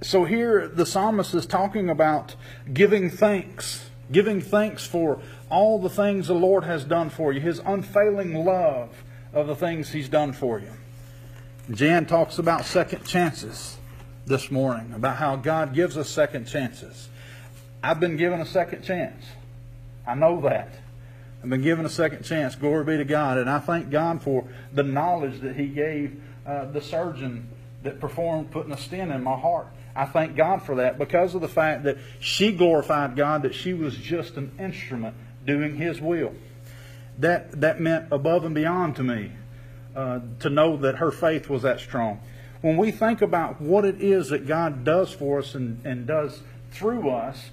So 0.00 0.24
here 0.24 0.68
the 0.68 0.86
psalmist 0.86 1.34
is 1.34 1.46
talking 1.46 1.90
about 1.90 2.36
giving 2.72 3.10
thanks, 3.10 3.90
giving 4.12 4.40
thanks 4.40 4.86
for 4.86 5.20
all 5.50 5.80
the 5.80 5.90
things 5.90 6.28
the 6.28 6.34
Lord 6.34 6.64
has 6.64 6.84
done 6.84 7.10
for 7.10 7.32
you, 7.32 7.40
his 7.40 7.60
unfailing 7.64 8.44
love 8.44 8.90
of 9.32 9.46
the 9.46 9.56
things 9.56 9.90
he's 9.90 10.08
done 10.08 10.32
for 10.32 10.60
you. 10.60 10.70
Jan 11.70 12.06
talks 12.06 12.38
about 12.38 12.64
second 12.64 13.04
chances 13.04 13.76
this 14.24 14.50
morning, 14.50 14.92
about 14.94 15.16
how 15.16 15.36
God 15.36 15.74
gives 15.74 15.96
us 15.96 16.08
second 16.08 16.46
chances. 16.46 17.08
I've 17.82 18.00
been 18.00 18.16
given 18.16 18.40
a 18.40 18.46
second 18.46 18.82
chance. 18.82 19.24
I 20.06 20.14
know 20.14 20.40
that. 20.42 20.70
I've 21.42 21.50
been 21.50 21.62
given 21.62 21.84
a 21.84 21.90
second 21.90 22.22
chance. 22.24 22.54
Glory 22.54 22.84
be 22.84 22.96
to 22.96 23.04
God. 23.04 23.38
And 23.38 23.50
I 23.50 23.58
thank 23.58 23.90
God 23.90 24.22
for 24.22 24.44
the 24.72 24.82
knowledge 24.82 25.40
that 25.40 25.56
He 25.56 25.68
gave 25.68 26.20
uh, 26.46 26.66
the 26.66 26.80
surgeon 26.80 27.48
that 27.82 28.00
performed 28.00 28.50
putting 28.50 28.72
a 28.72 28.78
stent 28.78 29.12
in 29.12 29.22
my 29.22 29.36
heart. 29.36 29.68
I 29.98 30.04
thank 30.04 30.36
God 30.36 30.62
for 30.62 30.76
that 30.76 30.96
because 30.96 31.34
of 31.34 31.40
the 31.40 31.48
fact 31.48 31.82
that 31.82 31.98
she 32.20 32.52
glorified 32.52 33.16
God, 33.16 33.42
that 33.42 33.52
she 33.52 33.74
was 33.74 33.96
just 33.96 34.36
an 34.36 34.52
instrument 34.56 35.16
doing 35.44 35.74
His 35.74 36.00
will. 36.00 36.34
That, 37.18 37.60
that 37.60 37.80
meant 37.80 38.06
above 38.12 38.44
and 38.44 38.54
beyond 38.54 38.94
to 38.96 39.02
me 39.02 39.32
uh, 39.96 40.20
to 40.38 40.50
know 40.50 40.76
that 40.76 40.98
her 40.98 41.10
faith 41.10 41.50
was 41.50 41.62
that 41.62 41.80
strong. 41.80 42.20
When 42.60 42.76
we 42.76 42.92
think 42.92 43.22
about 43.22 43.60
what 43.60 43.84
it 43.84 44.00
is 44.00 44.28
that 44.28 44.46
God 44.46 44.84
does 44.84 45.12
for 45.12 45.40
us 45.40 45.56
and, 45.56 45.84
and 45.84 46.06
does 46.06 46.42
through 46.70 47.10
us, 47.10 47.50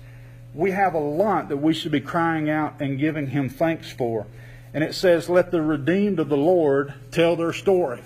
we 0.53 0.69
have 0.69 0.93
a 0.93 0.99
lot 0.99 1.49
that 1.49 1.57
we 1.57 1.73
should 1.73 1.91
be 1.91 1.99
crying 1.99 2.47
out 2.47 2.79
and 2.79 2.99
giving 2.99 3.25
Him 3.25 3.49
thanks 3.49 3.91
for. 3.91 4.27
And 4.71 4.83
it 4.83 4.93
says, 4.93 5.29
Let 5.29 5.49
the 5.49 5.63
redeemed 5.63 6.19
of 6.19 6.29
the 6.29 6.37
Lord 6.37 6.93
tell 7.09 7.35
their 7.35 7.53
story. 7.53 8.03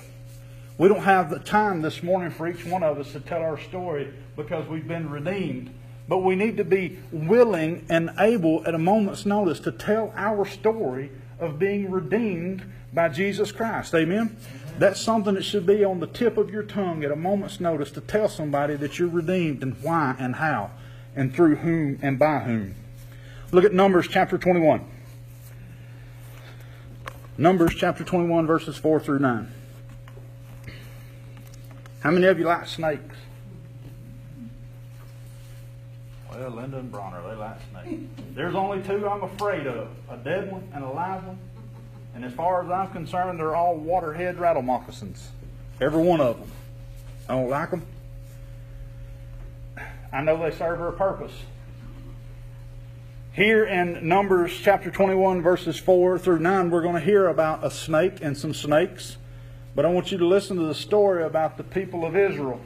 We 0.80 0.88
don't 0.88 1.02
have 1.02 1.30
the 1.30 1.40
time 1.40 1.82
this 1.82 2.02
morning 2.02 2.32
for 2.32 2.48
each 2.48 2.66
one 2.66 2.84
of 2.84 2.98
us 3.00 3.12
to 3.12 3.20
tell 3.20 3.42
our 3.42 3.60
story 3.60 4.14
because 4.38 4.66
we've 4.70 4.88
been 4.88 5.10
redeemed. 5.10 5.72
But 6.08 6.20
we 6.20 6.38
need 6.38 6.56
to 6.56 6.64
be 6.64 6.98
willing 7.12 7.86
and 7.90 8.12
able 8.18 8.66
at 8.66 8.74
a 8.74 8.78
moment's 8.78 9.26
notice 9.26 9.60
to 9.60 9.74
tell 9.74 10.14
our 10.16 10.46
story 10.46 11.12
of 11.38 11.60
being 11.60 11.92
redeemed 11.92 12.64
by 12.94 13.10
Jesus 13.10 13.52
Christ. 13.52 13.94
Amen? 13.94 14.38
That's 14.78 15.02
something 15.02 15.34
that 15.34 15.44
should 15.44 15.66
be 15.66 15.84
on 15.84 16.00
the 16.00 16.08
tip 16.08 16.38
of 16.38 16.50
your 16.50 16.64
tongue 16.64 17.04
at 17.04 17.12
a 17.12 17.16
moment's 17.18 17.60
notice 17.60 17.92
to 17.92 18.02
tell 18.02 18.30
somebody 18.30 18.78
that 18.78 18.98
you're 18.98 19.10
redeemed 19.10 19.62
and 19.62 19.76
why 19.84 20.16
and 20.18 20.38
how 20.38 20.72
and 21.14 21.36
through 21.36 21.58
whom 21.58 22.00
and 22.02 22.18
by 22.18 22.40
whom. 22.40 22.76
Look 23.52 23.66
at 23.66 23.74
Numbers 23.74 24.08
chapter 24.08 24.38
21. 24.38 24.90
Numbers 27.38 27.76
chapter 27.76 28.06
21, 28.06 28.48
verses 28.48 28.78
4 28.78 29.02
through 29.02 29.20
9. 29.20 29.59
How 32.02 32.12
many 32.12 32.28
of 32.28 32.40
you 32.40 32.46
like 32.46 32.66
snakes? 32.68 33.16
Well, 36.32 36.50
Linda 36.52 36.78
and 36.80 36.92
Bronner, 36.92 37.22
they 37.28 37.36
like 37.36 37.58
snakes. 37.72 38.04
There's 38.34 38.56
only 38.56 38.82
two 38.84 39.08
I'm 39.08 39.24
afraid 39.24 39.68
of 39.68 39.90
a 40.10 40.16
dead 40.18 40.50
one 40.52 40.70
and 40.74 40.84
a 40.84 40.90
live 40.90 41.26
one. 41.26 41.40
And 42.16 42.24
as 42.24 42.34
far 42.34 42.64
as 42.64 42.72
I'm 42.72 42.92
concerned, 42.92 43.40
they're 43.40 43.56
all 43.56 43.76
waterhead 43.76 44.40
rattle 44.40 44.62
moccasins. 44.62 45.30
Every 45.82 46.02
one 46.02 46.22
of 46.22 46.40
them. 46.40 46.52
I 47.28 47.34
don't 47.34 47.50
like 47.50 47.72
them. 47.72 47.86
I 50.12 50.22
know 50.22 50.38
they 50.38 50.56
serve 50.56 50.80
a 50.82 50.92
purpose. 50.94 51.34
Here 53.34 53.66
in 53.66 54.08
Numbers 54.08 54.58
chapter 54.58 54.90
21, 54.90 55.42
verses 55.42 55.78
4 55.78 56.18
through 56.18 56.40
9, 56.40 56.70
we're 56.70 56.82
going 56.82 56.96
to 56.96 57.02
hear 57.02 57.28
about 57.28 57.64
a 57.64 57.70
snake 57.70 58.20
and 58.22 58.36
some 58.38 58.54
snakes. 58.54 59.18
But 59.80 59.86
I 59.86 59.92
want 59.92 60.12
you 60.12 60.18
to 60.18 60.28
listen 60.28 60.58
to 60.58 60.64
the 60.64 60.76
story 60.76 61.24
about 61.24 61.56
the 61.56 61.64
people 61.64 62.04
of 62.06 62.14
Israel. 62.14 62.60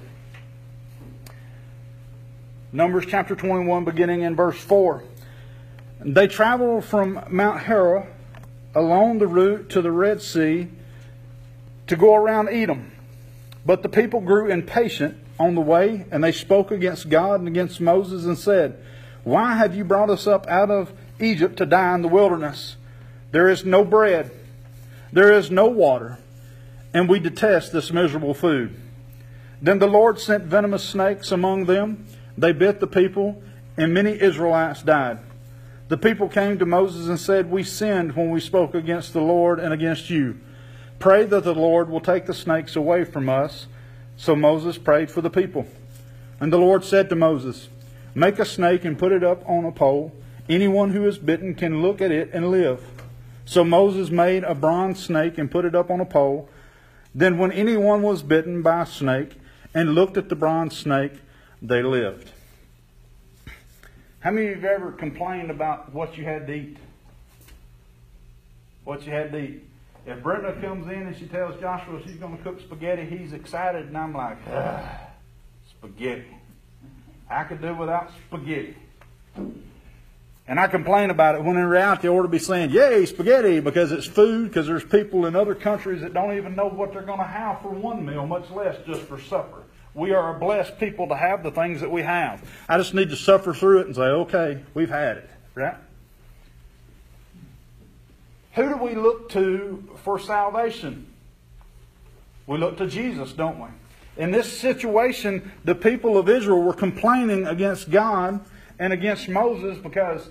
Numbers 2.72 3.06
chapter 3.08 3.36
21, 3.36 3.86
beginning 3.86 4.24
in 4.24 4.36
verse 4.36 4.58
4. 4.58 5.04
They 6.00 6.26
traveled 6.26 6.86
from 6.86 7.24
Mount 7.30 7.68
Hora 7.68 8.08
along 8.74 9.20
the 9.20 9.28
route 9.28 9.70
to 9.70 9.84
the 9.84 9.92
Red 9.92 10.24
Sea 10.24 10.70
to 11.86 11.96
go 11.96 12.16
around 12.16 12.50
Edom. 12.50 12.92
But 13.64 13.84
the 13.84 13.90
people 13.90 14.20
grew 14.20 14.50
impatient 14.50 15.16
on 15.40 15.54
the 15.54 15.62
way, 15.62 16.08
and 16.10 16.24
they 16.24 16.32
spoke 16.32 16.72
against 16.72 17.10
God 17.10 17.42
and 17.42 17.48
against 17.48 17.80
Moses 17.80 18.26
and 18.26 18.40
said, 18.40 18.84
Why 19.24 19.56
have 19.56 19.76
you 19.76 19.84
brought 19.84 20.10
us 20.10 20.26
up 20.26 20.48
out 20.48 20.72
of 20.72 20.92
Egypt 21.20 21.58
to 21.58 21.68
die 21.68 21.94
in 21.94 22.02
the 22.02 22.08
wilderness? 22.08 22.76
There 23.30 23.50
is 23.50 23.64
no 23.64 23.86
bread, 23.86 24.32
there 25.12 25.32
is 25.32 25.52
no 25.52 25.68
water 25.68 26.18
and 26.94 27.10
we 27.10 27.20
detest 27.20 27.72
this 27.72 27.92
miserable 27.92 28.34
food. 28.34 28.80
Then 29.62 29.80
the 29.80 29.88
Lord 29.88 30.20
sent 30.20 30.44
venomous 30.44 30.84
snakes 30.84 31.32
among 31.32 31.66
them. 31.66 32.06
They 32.38 32.52
bit 32.52 32.80
the 32.80 32.88
people, 32.88 33.42
and 33.78 33.94
many 33.94 34.22
Israelites 34.22 34.84
died. 34.84 35.20
The 35.88 35.98
people 35.98 36.28
came 36.28 36.58
to 36.60 36.66
Moses 36.66 37.08
and 37.08 37.20
said, 37.20 37.50
We 37.50 37.64
sinned 37.64 38.16
when 38.16 38.32
we 38.32 38.40
spoke 38.40 38.74
against 38.74 39.14
the 39.14 39.22
Lord 39.22 39.60
and 39.60 39.74
against 39.74 40.10
you. 40.10 40.40
Pray 41.00 41.26
that 41.26 41.44
the 41.44 41.54
Lord 41.54 41.90
will 41.90 42.02
take 42.02 42.26
the 42.26 42.34
snakes 42.34 42.76
away 42.76 43.04
from 43.04 43.30
us. 43.30 43.68
So 44.16 44.36
Moses 44.36 44.78
prayed 44.78 45.12
for 45.12 45.22
the 45.22 45.30
people. 45.30 45.66
And 46.40 46.52
the 46.52 46.58
Lord 46.58 46.84
said 46.84 47.10
to 47.10 47.16
Moses, 47.16 47.70
Make 48.16 48.40
a 48.40 48.46
snake 48.46 48.86
and 48.86 48.98
put 48.98 49.12
it 49.12 49.24
up 49.24 49.48
on 49.48 49.66
a 49.66 49.72
pole. 49.72 50.14
Anyone 50.50 50.92
who 50.92 51.06
is 51.08 51.18
bitten 51.18 51.56
can 51.56 51.82
look 51.82 52.02
at 52.02 52.12
it 52.12 52.30
and 52.34 52.52
live. 52.52 52.84
So 53.46 53.64
Moses 53.64 54.10
made 54.10 54.44
a 54.44 54.56
bronze 54.56 55.04
snake 55.04 55.38
and 55.38 55.50
put 55.50 55.66
it 55.66 55.76
up 55.76 55.90
on 55.90 56.00
a 56.00 56.06
pole. 56.06 56.50
Then, 57.16 57.38
when 57.38 57.52
anyone 57.52 58.02
was 58.02 58.24
bitten 58.24 58.62
by 58.62 58.82
a 58.82 58.86
snake 58.86 59.34
and 59.74 59.94
looked 59.94 60.18
at 60.18 60.30
the 60.30 60.36
bronze 60.36 60.78
snake, 60.78 61.14
they 61.62 61.84
lived. 61.84 62.32
How 64.20 64.32
many 64.32 64.48
of 64.48 64.62
you 64.62 64.68
have 64.68 64.82
ever 64.82 64.92
complained 64.92 65.52
about 65.52 65.94
what 65.94 66.18
you 66.18 66.24
had 66.24 66.48
to 66.48 66.54
eat? 66.54 66.78
What 68.84 69.06
you 69.06 69.12
had 69.12 69.32
to 69.32 69.38
eat? 69.38 69.64
If 70.06 70.22
Brenda 70.24 70.60
comes 70.60 70.88
in 70.88 71.08
and 71.08 71.16
she 71.16 71.28
tells 71.28 71.60
Joshua 71.62 72.02
she's 72.06 72.16
going 72.16 72.38
to 72.38 72.44
cook 72.44 72.60
spaghetti, 72.60 73.06
he's 73.06 73.32
excited, 73.34 73.88
and 73.88 73.98
I'm 73.98 74.14
like, 74.14 74.38
spaghetti. 75.70 76.26
I 77.30 77.44
could 77.46 77.62
do 77.62 77.74
without 77.74 78.12
spaghetti. 78.28 78.76
And 80.48 80.60
I 80.60 80.68
complain 80.68 81.10
about 81.10 81.36
it 81.36 81.44
when 81.44 81.56
in 81.56 81.66
reality 81.66 82.08
I 82.08 82.12
ought 82.12 82.24
to 82.24 82.28
be 82.28 82.40
saying, 82.40 82.72
Yay, 82.72 83.06
spaghetti, 83.06 83.62
because 83.62 83.92
it's 83.92 84.06
food, 84.06 84.50
because 84.50 84.68
there's 84.68 84.84
people 84.84 85.26
in 85.26 85.36
other 85.36 85.56
countries 85.56 86.02
that 86.02 86.14
don't 86.14 86.36
even 86.36 86.56
know 86.56 86.68
what 86.68 86.92
they're 86.92 87.02
going 87.02 87.20
to 87.20 87.26
have 87.26 87.62
for 87.62 87.70
one 87.70 88.06
meal, 88.06 88.28
much 88.28 88.50
less 88.52 88.78
just 88.86 89.02
for 89.02 89.20
supper. 89.20 89.64
We 89.94 90.12
are 90.12 90.36
a 90.36 90.40
blessed 90.40 90.80
people 90.80 91.08
to 91.10 91.16
have 91.16 91.44
the 91.44 91.52
things 91.52 91.80
that 91.80 91.92
we 91.92 92.02
have. 92.02 92.44
I 92.68 92.78
just 92.78 92.94
need 92.94 93.10
to 93.10 93.16
suffer 93.16 93.54
through 93.54 93.82
it 93.82 93.86
and 93.88 93.96
say, 93.96 94.02
Okay, 94.02 94.64
we've 94.74 94.90
had 94.90 95.18
it. 95.18 95.30
Right? 95.56 95.78
Who 98.54 98.70
do 98.70 98.78
we 98.78 98.96
look 98.96 99.30
to 99.30 99.98
for 100.04 100.20
salvation? 100.20 101.08
We 102.48 102.58
look 102.58 102.78
to 102.78 102.88
Jesus, 102.88 103.32
don't 103.32 103.60
we? 103.60 103.70
In 104.18 104.32
this 104.32 104.52
situation, 104.60 105.52
the 105.64 105.74
people 105.74 106.18
of 106.18 106.30
Israel 106.30 106.62
were 106.62 106.74
complaining 106.74 107.48
against 107.48 107.90
God 107.90 108.42
and 108.80 108.94
against 108.94 109.28
Moses 109.30 109.78
because 109.78 110.30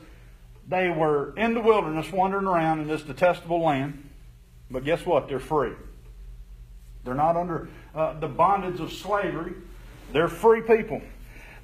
they 0.68 0.88
were 0.88 1.34
in 1.36 1.54
the 1.54 1.60
wilderness 1.60 2.10
wandering 2.12 2.46
around 2.46 2.80
in 2.80 2.88
this 2.88 3.02
detestable 3.02 3.60
land. 3.60 4.08
But 4.70 4.84
guess 4.84 5.04
what? 5.04 5.28
They're 5.28 5.38
free. 5.38 5.72
They're 7.04 7.14
not 7.14 7.36
under 7.36 7.68
uh, 7.94 8.18
the 8.18 8.28
bondage 8.28 8.80
of 8.80 8.92
slavery. 8.92 9.54
They're 10.12 10.28
free 10.28 10.62
people. 10.62 11.02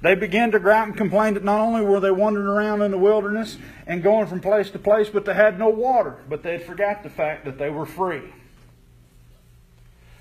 They 0.01 0.15
began 0.15 0.51
to 0.51 0.59
gripe 0.59 0.87
and 0.87 0.97
complain 0.97 1.33
that 1.33 1.43
not 1.43 1.59
only 1.59 1.81
were 1.81 1.99
they 1.99 2.11
wandering 2.11 2.47
around 2.47 2.81
in 2.81 2.91
the 2.91 2.97
wilderness 2.97 3.57
and 3.85 4.01
going 4.01 4.27
from 4.27 4.39
place 4.39 4.69
to 4.71 4.79
place, 4.79 5.09
but 5.09 5.25
they 5.25 5.33
had 5.33 5.59
no 5.59 5.69
water. 5.69 6.17
But 6.29 6.41
they'd 6.41 6.61
forgot 6.61 7.03
the 7.03 7.09
fact 7.09 7.45
that 7.45 7.57
they 7.57 7.69
were 7.69 7.85
free. 7.85 8.21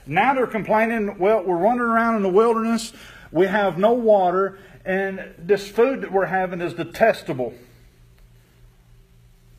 Now 0.06 0.34
they're 0.34 0.46
complaining, 0.46 1.18
well, 1.18 1.44
we're 1.44 1.58
wandering 1.58 1.90
around 1.90 2.16
in 2.16 2.22
the 2.22 2.28
wilderness, 2.28 2.92
we 3.30 3.46
have 3.46 3.78
no 3.78 3.92
water, 3.92 4.58
and 4.88 5.34
this 5.38 5.68
food 5.68 6.00
that 6.00 6.10
we're 6.10 6.24
having 6.24 6.62
is 6.62 6.72
detestable. 6.72 7.52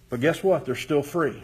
But 0.09 0.21
guess 0.21 0.43
what? 0.43 0.65
They're 0.65 0.75
still 0.75 1.03
free. 1.03 1.43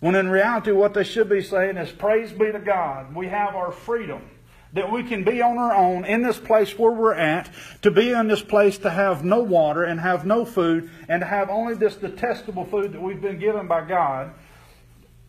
When 0.00 0.16
in 0.16 0.28
reality, 0.28 0.72
what 0.72 0.92
they 0.92 1.04
should 1.04 1.28
be 1.28 1.42
saying 1.42 1.76
is, 1.76 1.92
Praise 1.92 2.32
be 2.32 2.50
to 2.50 2.58
God, 2.58 3.14
we 3.14 3.28
have 3.28 3.54
our 3.54 3.70
freedom 3.70 4.28
that 4.72 4.90
we 4.90 5.04
can 5.04 5.22
be 5.22 5.40
on 5.40 5.58
our 5.58 5.76
own 5.76 6.04
in 6.04 6.22
this 6.22 6.38
place 6.38 6.76
where 6.76 6.90
we're 6.90 7.14
at, 7.14 7.50
to 7.82 7.90
be 7.90 8.10
in 8.10 8.26
this 8.26 8.42
place 8.42 8.78
to 8.78 8.90
have 8.90 9.22
no 9.22 9.40
water 9.40 9.84
and 9.84 10.00
have 10.00 10.26
no 10.26 10.44
food 10.44 10.90
and 11.08 11.20
to 11.20 11.26
have 11.26 11.50
only 11.50 11.74
this 11.74 11.94
detestable 11.94 12.64
food 12.64 12.92
that 12.92 13.00
we've 13.00 13.20
been 13.20 13.38
given 13.38 13.68
by 13.68 13.86
God. 13.86 14.32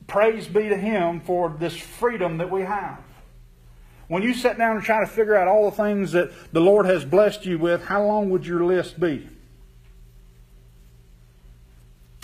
Praise 0.07 0.47
be 0.47 0.69
to 0.69 0.77
Him 0.77 1.19
for 1.21 1.55
this 1.59 1.75
freedom 1.75 2.39
that 2.39 2.49
we 2.49 2.61
have. 2.61 2.99
When 4.07 4.23
you 4.23 4.33
sit 4.33 4.57
down 4.57 4.75
and 4.75 4.85
try 4.85 4.99
to 4.99 5.07
figure 5.07 5.35
out 5.35 5.47
all 5.47 5.69
the 5.69 5.75
things 5.75 6.11
that 6.11 6.31
the 6.51 6.59
Lord 6.59 6.85
has 6.85 7.05
blessed 7.05 7.45
you 7.45 7.57
with, 7.57 7.85
how 7.85 8.03
long 8.05 8.29
would 8.29 8.45
your 8.45 8.63
list 8.63 8.99
be? 8.99 9.27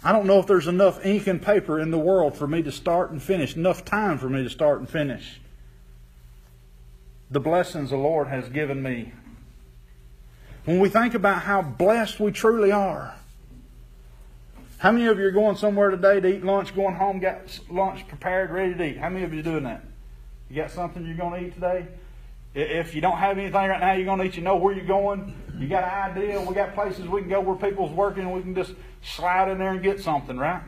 I 0.04 0.12
don't 0.12 0.28
know 0.28 0.40
if 0.40 0.48
there's 0.48 0.68
enough 0.68 1.06
ink 1.06 1.28
and 1.28 1.42
paper 1.42 1.80
in 1.80 1.92
the 1.92 2.00
world 2.00 2.38
for 2.38 2.48
me 2.48 2.62
to 2.64 2.72
start 2.72 3.12
and 3.12 3.22
finish, 3.22 3.56
enough 3.56 3.84
time 3.84 4.18
for 4.18 4.30
me 4.30 4.44
to 4.44 4.50
start 4.50 4.80
and 4.80 4.90
finish 4.90 5.40
the 7.32 7.40
blessings 7.40 7.92
the 7.92 7.98
Lord 7.98 8.28
has 8.28 8.50
given 8.50 8.82
me. 8.82 9.12
When 10.66 10.80
we 10.80 10.90
think 10.90 11.14
about 11.14 11.44
how 11.44 11.62
blessed 11.62 12.20
we 12.20 12.32
truly 12.32 12.72
are, 12.72 13.16
how 14.78 14.92
many 14.92 15.08
of 15.08 15.20
you 15.20 15.26
are 15.26 15.32
going 15.32 15.58
somewhere 15.58 15.90
today 15.90 16.20
to 16.20 16.28
eat 16.28 16.44
lunch, 16.44 16.76
going 16.76 16.96
home, 16.96 17.20
got 17.20 17.60
lunch 17.70 18.08
prepared, 18.08 18.50
ready 18.50 18.74
to 18.74 18.84
eat? 18.84 18.98
How 18.98 19.10
many 19.10 19.26
of 19.26 19.34
you 19.34 19.42
are 19.42 19.44
doing 19.44 19.64
that? 19.64 19.84
You 20.50 20.56
got 20.56 20.72
something 20.72 21.06
you're 21.06 21.16
going 21.16 21.40
to 21.40 21.48
eat 21.48 21.54
today? 21.54 21.88
If 22.56 22.96
you 22.96 23.02
don't 23.02 23.18
have 23.18 23.38
anything 23.38 23.54
right 23.54 23.80
now 23.80 23.94
you're 23.94 24.06
going 24.06 24.20
to 24.20 24.26
eat, 24.26 24.36
you 24.36 24.42
know 24.42 24.56
where 24.56 24.74
you're 24.74 24.86
going. 24.86 25.36
You 25.58 25.68
got 25.68 25.84
an 25.84 26.18
idea. 26.18 26.42
We 26.42 26.56
got 26.56 26.74
places 26.74 27.08
we 27.08 27.22
can 27.22 27.30
go 27.30 27.42
where 27.42 27.56
people's 27.56 27.92
working 27.92 28.24
and 28.24 28.34
we 28.34 28.42
can 28.42 28.56
just 28.56 28.74
slide 29.04 29.52
in 29.52 29.60
there 29.60 29.72
and 29.72 29.84
get 29.84 30.02
something, 30.02 30.38
right? 30.38 30.62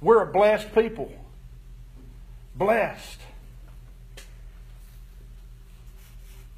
We're 0.00 0.22
a 0.22 0.32
blessed 0.32 0.74
people. 0.74 1.12
Blessed. 2.56 3.20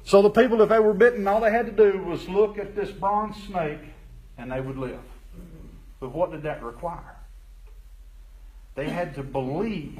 So 0.03 0.21
the 0.21 0.29
people, 0.29 0.61
if 0.61 0.69
they 0.69 0.79
were 0.79 0.93
bitten, 0.93 1.27
all 1.27 1.41
they 1.41 1.51
had 1.51 1.65
to 1.65 1.71
do 1.71 1.99
was 1.99 2.27
look 2.29 2.57
at 2.57 2.75
this 2.75 2.89
bronze 2.89 3.35
snake 3.43 3.79
and 4.37 4.51
they 4.51 4.61
would 4.61 4.77
live. 4.77 5.01
But 5.99 6.13
what 6.13 6.31
did 6.31 6.43
that 6.43 6.63
require? 6.63 7.17
They 8.75 8.89
had 8.89 9.15
to 9.15 9.23
believe 9.23 9.99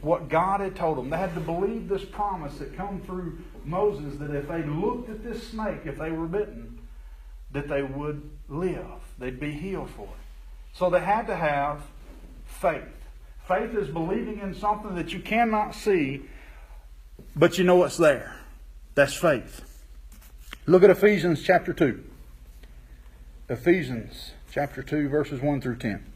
what 0.00 0.28
God 0.28 0.60
had 0.60 0.76
told 0.76 0.98
them. 0.98 1.10
They 1.10 1.16
had 1.16 1.34
to 1.34 1.40
believe 1.40 1.88
this 1.88 2.04
promise 2.04 2.58
that 2.58 2.76
come 2.76 3.00
through 3.00 3.38
Moses 3.64 4.16
that 4.18 4.30
if 4.34 4.48
they 4.48 4.62
looked 4.62 5.10
at 5.10 5.24
this 5.24 5.48
snake, 5.48 5.80
if 5.84 5.98
they 5.98 6.10
were 6.10 6.26
bitten, 6.26 6.78
that 7.52 7.68
they 7.68 7.82
would 7.82 8.30
live. 8.48 8.86
They'd 9.18 9.40
be 9.40 9.52
healed 9.52 9.90
for 9.90 10.04
it. 10.04 10.74
So 10.74 10.90
they 10.90 11.00
had 11.00 11.26
to 11.28 11.36
have 11.36 11.82
faith. 12.46 12.82
Faith 13.46 13.74
is 13.74 13.88
believing 13.88 14.40
in 14.40 14.54
something 14.54 14.94
that 14.94 15.12
you 15.12 15.20
cannot 15.20 15.74
see, 15.74 16.22
but 17.36 17.58
you 17.58 17.64
know 17.64 17.84
it's 17.84 17.96
there. 17.96 18.36
That's 18.94 19.14
faith. 19.14 19.62
Look 20.66 20.82
at 20.82 20.90
Ephesians 20.90 21.42
chapter 21.42 21.72
2. 21.72 22.02
Ephesians 23.48 24.32
chapter 24.50 24.82
2, 24.82 25.08
verses 25.08 25.40
1 25.40 25.60
through 25.60 25.76
10. 25.76 26.12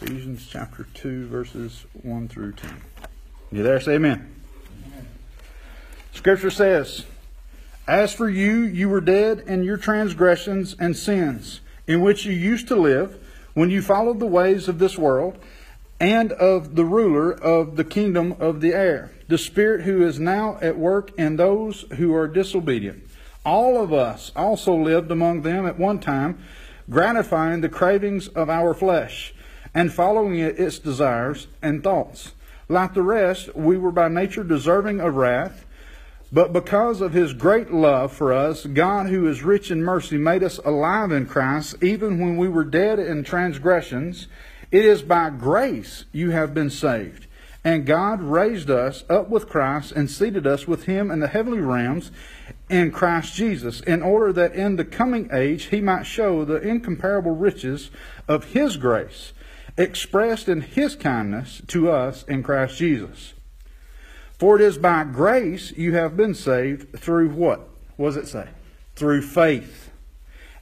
Ephesians 0.00 0.48
chapter 0.48 0.86
2, 0.98 1.28
verses 1.28 1.86
1 2.02 2.26
through 2.26 2.52
10. 2.52 2.82
You 3.52 3.62
there? 3.62 3.80
Say 3.80 3.94
amen. 3.94 4.34
amen. 4.86 5.06
Scripture 6.12 6.50
says, 6.50 7.04
As 7.86 8.12
for 8.12 8.28
you, 8.28 8.62
you 8.62 8.88
were 8.88 9.00
dead 9.00 9.44
in 9.46 9.62
your 9.62 9.76
transgressions 9.76 10.74
and 10.76 10.96
sins, 10.96 11.60
in 11.86 12.00
which 12.00 12.26
you 12.26 12.32
used 12.32 12.66
to 12.68 12.76
live, 12.76 13.16
when 13.54 13.70
you 13.70 13.80
followed 13.80 14.18
the 14.18 14.26
ways 14.26 14.66
of 14.66 14.80
this 14.80 14.98
world, 14.98 15.38
and 16.00 16.32
of 16.32 16.74
the 16.74 16.84
ruler 16.84 17.32
of 17.32 17.76
the 17.76 17.84
kingdom 17.84 18.34
of 18.40 18.60
the 18.60 18.74
air, 18.74 19.12
the 19.28 19.38
Spirit 19.38 19.82
who 19.82 20.04
is 20.04 20.18
now 20.18 20.58
at 20.60 20.76
work 20.76 21.16
in 21.16 21.36
those 21.36 21.82
who 21.96 22.12
are 22.12 22.26
disobedient. 22.26 23.04
All 23.46 23.80
of 23.80 23.92
us 23.92 24.32
also 24.34 24.74
lived 24.74 25.12
among 25.12 25.42
them 25.42 25.64
at 25.64 25.78
one 25.78 26.00
time, 26.00 26.42
gratifying 26.90 27.60
the 27.60 27.68
cravings 27.68 28.26
of 28.26 28.50
our 28.50 28.74
flesh 28.74 29.32
and 29.74 29.92
following 29.92 30.38
its 30.38 30.78
desires 30.78 31.46
and 31.62 31.82
thoughts. 31.82 32.32
Like 32.68 32.94
the 32.94 33.02
rest, 33.02 33.54
we 33.54 33.78
were 33.78 33.92
by 33.92 34.08
nature 34.08 34.44
deserving 34.44 35.00
of 35.00 35.16
wrath, 35.16 35.64
but 36.30 36.52
because 36.52 37.00
of 37.00 37.14
his 37.14 37.32
great 37.32 37.72
love 37.72 38.12
for 38.12 38.32
us, 38.34 38.66
God, 38.66 39.06
who 39.06 39.26
is 39.26 39.42
rich 39.42 39.70
in 39.70 39.82
mercy, 39.82 40.18
made 40.18 40.42
us 40.42 40.58
alive 40.58 41.10
in 41.10 41.24
Christ, 41.24 41.82
even 41.82 42.20
when 42.20 42.36
we 42.36 42.48
were 42.48 42.64
dead 42.64 42.98
in 42.98 43.24
transgressions. 43.24 44.26
It 44.70 44.84
is 44.84 45.00
by 45.00 45.30
grace 45.30 46.04
you 46.12 46.30
have 46.30 46.52
been 46.52 46.68
saved. 46.68 47.26
And 47.64 47.86
God 47.86 48.22
raised 48.22 48.70
us 48.70 49.04
up 49.08 49.30
with 49.30 49.48
Christ 49.48 49.92
and 49.92 50.10
seated 50.10 50.46
us 50.46 50.68
with 50.68 50.84
him 50.84 51.10
in 51.10 51.20
the 51.20 51.28
heavenly 51.28 51.60
realms 51.60 52.10
in 52.68 52.92
Christ 52.92 53.34
Jesus, 53.34 53.80
in 53.80 54.02
order 54.02 54.32
that 54.34 54.54
in 54.54 54.76
the 54.76 54.84
coming 54.84 55.30
age 55.32 55.64
he 55.64 55.80
might 55.80 56.04
show 56.04 56.44
the 56.44 56.60
incomparable 56.60 57.34
riches 57.34 57.90
of 58.28 58.52
his 58.52 58.76
grace 58.76 59.32
expressed 59.78 60.48
in 60.48 60.60
his 60.60 60.96
kindness 60.96 61.62
to 61.68 61.90
us 61.90 62.24
in 62.24 62.42
Christ 62.42 62.76
Jesus. 62.76 63.32
For 64.38 64.56
it 64.56 64.62
is 64.62 64.76
by 64.76 65.04
grace 65.04 65.72
you 65.72 65.94
have 65.94 66.16
been 66.16 66.34
saved 66.34 66.98
through 66.98 67.30
what? 67.30 67.68
What 67.96 68.08
does 68.08 68.16
it 68.16 68.28
say? 68.28 68.48
Through 68.94 69.22
faith. 69.22 69.90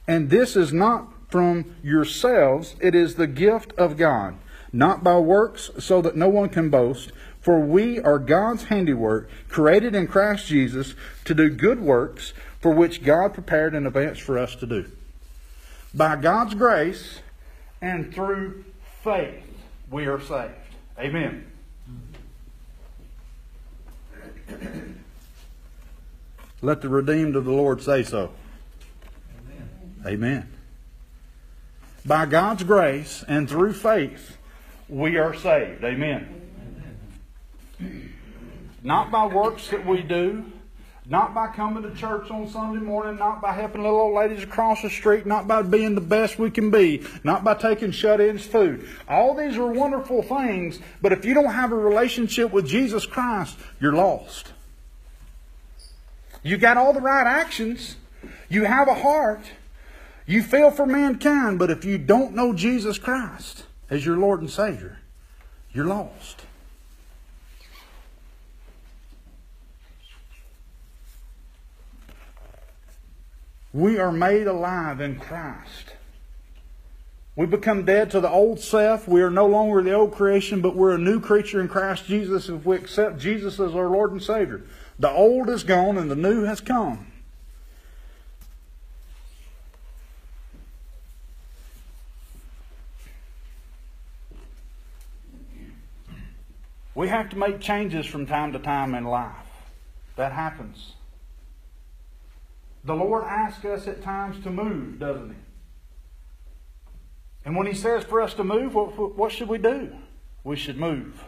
And 0.07 0.29
this 0.29 0.55
is 0.55 0.71
not 0.71 1.11
from 1.29 1.75
yourselves, 1.83 2.75
it 2.79 2.95
is 2.95 3.15
the 3.15 3.27
gift 3.27 3.73
of 3.77 3.97
God, 3.97 4.37
not 4.71 5.03
by 5.03 5.17
works, 5.17 5.69
so 5.77 6.01
that 6.01 6.15
no 6.15 6.29
one 6.29 6.47
can 6.47 6.69
boast. 6.69 7.11
For 7.41 7.59
we 7.59 7.99
are 7.99 8.19
God's 8.19 8.65
handiwork, 8.65 9.29
created 9.49 9.93
in 9.93 10.07
Christ 10.07 10.47
Jesus 10.47 10.95
to 11.25 11.33
do 11.33 11.49
good 11.49 11.81
works, 11.81 12.33
for 12.61 12.71
which 12.71 13.03
God 13.03 13.33
prepared 13.33 13.75
in 13.75 13.85
advance 13.85 14.19
for 14.19 14.37
us 14.37 14.55
to 14.55 14.65
do. 14.65 14.89
By 15.93 16.15
God's 16.15 16.53
grace 16.53 17.19
and 17.81 18.13
through 18.13 18.65
faith, 19.07 19.41
we 19.89 20.05
are 20.05 20.19
saved. 20.19 20.53
Amen. 20.99 21.49
Let 26.61 26.81
the 26.81 26.89
redeemed 26.89 27.37
of 27.37 27.45
the 27.45 27.53
Lord 27.53 27.81
say 27.81 28.03
so. 28.03 28.31
Amen. 30.05 30.51
By 32.05 32.25
God's 32.25 32.63
grace 32.63 33.23
and 33.29 33.49
through 33.49 33.73
faith, 33.73 34.37
we 34.89 35.17
are 35.17 35.33
saved. 35.33 35.85
Amen. 35.85 36.41
Not 38.83 39.09
by 39.09 39.27
works 39.27 39.69
that 39.69 39.85
we 39.85 40.01
do, 40.01 40.51
not 41.09 41.33
by 41.33 41.47
coming 41.47 41.83
to 41.83 41.95
church 41.95 42.29
on 42.29 42.49
Sunday 42.49 42.81
morning, 42.81 43.17
not 43.17 43.41
by 43.41 43.53
helping 43.53 43.81
little 43.81 43.99
old 43.99 44.15
ladies 44.15 44.43
across 44.43 44.81
the 44.81 44.89
street, 44.89 45.25
not 45.25 45.47
by 45.47 45.61
being 45.61 45.95
the 45.95 46.01
best 46.01 46.37
we 46.37 46.51
can 46.51 46.69
be, 46.69 47.01
not 47.23 47.45
by 47.45 47.53
taking 47.53 47.91
shut 47.91 48.19
ins 48.19 48.45
food. 48.45 48.87
All 49.07 49.33
these 49.33 49.57
are 49.57 49.71
wonderful 49.71 50.21
things, 50.21 50.79
but 51.01 51.13
if 51.13 51.23
you 51.23 51.33
don't 51.33 51.53
have 51.53 51.71
a 51.71 51.77
relationship 51.77 52.51
with 52.51 52.67
Jesus 52.67 53.05
Christ, 53.05 53.57
you're 53.79 53.93
lost. 53.93 54.51
You 56.43 56.57
got 56.57 56.75
all 56.75 56.91
the 56.91 57.01
right 57.01 57.25
actions, 57.25 57.95
you 58.49 58.65
have 58.65 58.89
a 58.89 58.93
heart, 58.93 59.41
you 60.25 60.43
feel 60.43 60.71
for 60.71 60.85
mankind, 60.85 61.57
but 61.57 61.71
if 61.71 61.85
you 61.85 61.97
don't 61.97 62.35
know 62.35 62.51
Jesus 62.51 62.97
Christ 62.97 63.63
as 63.89 64.05
your 64.05 64.17
Lord 64.17 64.41
and 64.41 64.49
Savior, 64.49 64.99
you're 65.71 65.85
lost. 65.85 66.46
We 73.77 73.99
are 73.99 74.11
made 74.11 74.47
alive 74.47 75.01
in 75.01 75.19
Christ. 75.19 75.93
We 77.35 77.45
become 77.45 77.85
dead 77.85 78.09
to 78.09 78.19
the 78.19 78.27
old 78.27 78.59
self. 78.59 79.07
We 79.07 79.21
are 79.21 79.29
no 79.29 79.45
longer 79.45 79.83
the 79.83 79.93
old 79.93 80.15
creation, 80.15 80.61
but 80.61 80.75
we're 80.75 80.95
a 80.95 80.97
new 80.97 81.19
creature 81.19 81.61
in 81.61 81.67
Christ 81.67 82.05
Jesus 82.05 82.49
if 82.49 82.65
we 82.65 82.75
accept 82.75 83.19
Jesus 83.19 83.59
as 83.59 83.75
our 83.75 83.87
Lord 83.87 84.13
and 84.13 84.23
Savior. 84.23 84.63
The 84.97 85.11
old 85.11 85.47
is 85.47 85.63
gone 85.63 85.99
and 85.99 86.09
the 86.09 86.15
new 86.15 86.45
has 86.45 86.59
come. 86.59 87.05
We 96.95 97.09
have 97.09 97.29
to 97.29 97.37
make 97.37 97.59
changes 97.59 98.07
from 98.07 98.25
time 98.25 98.53
to 98.53 98.59
time 98.59 98.95
in 98.95 99.03
life. 99.03 99.35
That 100.15 100.31
happens. 100.31 100.93
The 102.83 102.95
Lord 102.95 103.23
asks 103.25 103.65
us 103.65 103.87
at 103.87 104.01
times 104.01 104.41
to 104.43 104.49
move, 104.49 104.99
doesn't 104.99 105.29
He? 105.29 105.35
And 107.45 107.55
when 107.55 107.67
He 107.67 107.73
says 107.73 108.03
for 108.03 108.21
us 108.21 108.33
to 108.35 108.43
move, 108.43 108.75
what, 108.75 109.15
what 109.15 109.31
should 109.31 109.49
we 109.49 109.57
do? 109.57 109.95
We 110.43 110.55
should 110.55 110.77
move. 110.77 111.23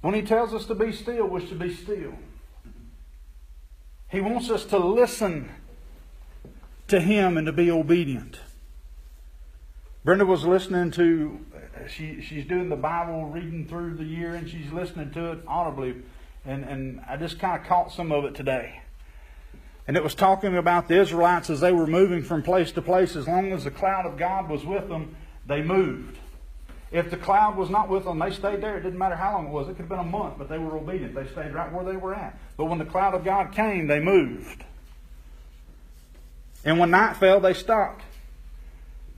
When 0.00 0.14
He 0.14 0.22
tells 0.22 0.54
us 0.54 0.66
to 0.66 0.74
be 0.74 0.92
still, 0.92 1.26
we 1.26 1.46
should 1.46 1.58
be 1.58 1.74
still. 1.74 2.14
He 4.08 4.20
wants 4.20 4.50
us 4.50 4.64
to 4.66 4.78
listen 4.78 5.50
to 6.88 7.00
Him 7.00 7.36
and 7.36 7.46
to 7.46 7.52
be 7.52 7.70
obedient. 7.70 8.40
Brenda 10.04 10.24
was 10.24 10.44
listening 10.44 10.90
to, 10.92 11.44
she, 11.86 12.22
she's 12.22 12.46
doing 12.46 12.70
the 12.70 12.76
Bible 12.76 13.26
reading 13.26 13.66
through 13.66 13.96
the 13.96 14.04
year 14.04 14.34
and 14.34 14.48
she's 14.48 14.72
listening 14.72 15.10
to 15.12 15.32
it 15.32 15.40
audibly. 15.46 15.96
And, 16.46 16.64
and 16.64 17.00
I 17.06 17.16
just 17.16 17.38
kind 17.38 17.60
of 17.60 17.66
caught 17.66 17.92
some 17.92 18.10
of 18.10 18.24
it 18.24 18.34
today. 18.34 18.80
And 19.88 19.96
it 19.96 20.02
was 20.04 20.14
talking 20.14 20.54
about 20.54 20.86
the 20.86 21.00
Israelites 21.00 21.48
as 21.48 21.60
they 21.60 21.72
were 21.72 21.86
moving 21.86 22.22
from 22.22 22.42
place 22.42 22.70
to 22.72 22.82
place. 22.82 23.16
As 23.16 23.26
long 23.26 23.50
as 23.52 23.64
the 23.64 23.70
cloud 23.70 24.04
of 24.04 24.18
God 24.18 24.50
was 24.50 24.62
with 24.62 24.86
them, 24.86 25.16
they 25.46 25.62
moved. 25.62 26.18
If 26.92 27.10
the 27.10 27.16
cloud 27.16 27.56
was 27.56 27.70
not 27.70 27.88
with 27.88 28.04
them, 28.04 28.18
they 28.18 28.30
stayed 28.30 28.60
there. 28.60 28.76
It 28.76 28.82
didn't 28.82 28.98
matter 28.98 29.16
how 29.16 29.32
long 29.32 29.46
it 29.46 29.50
was. 29.50 29.66
It 29.66 29.72
could 29.72 29.80
have 29.80 29.88
been 29.88 29.98
a 29.98 30.04
month, 30.04 30.34
but 30.36 30.50
they 30.50 30.58
were 30.58 30.76
obedient. 30.76 31.14
They 31.14 31.26
stayed 31.28 31.54
right 31.54 31.72
where 31.72 31.86
they 31.86 31.96
were 31.96 32.14
at. 32.14 32.38
But 32.58 32.66
when 32.66 32.78
the 32.78 32.84
cloud 32.84 33.14
of 33.14 33.24
God 33.24 33.52
came, 33.52 33.86
they 33.86 33.98
moved. 33.98 34.62
And 36.66 36.78
when 36.78 36.90
night 36.90 37.16
fell, 37.16 37.40
they 37.40 37.54
stopped. 37.54 38.02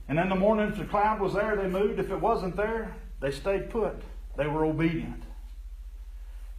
And 0.07 0.19
in 0.19 0.29
the 0.29 0.35
morning, 0.35 0.69
if 0.69 0.77
the 0.77 0.85
cloud 0.85 1.19
was 1.19 1.33
there, 1.33 1.57
they 1.57 1.67
moved. 1.67 1.99
If 1.99 2.11
it 2.11 2.19
wasn't 2.21 2.55
there, 2.55 2.95
they 3.19 3.31
stayed 3.31 3.71
put. 3.71 4.01
They 4.37 4.47
were 4.47 4.63
obedient. 4.63 5.23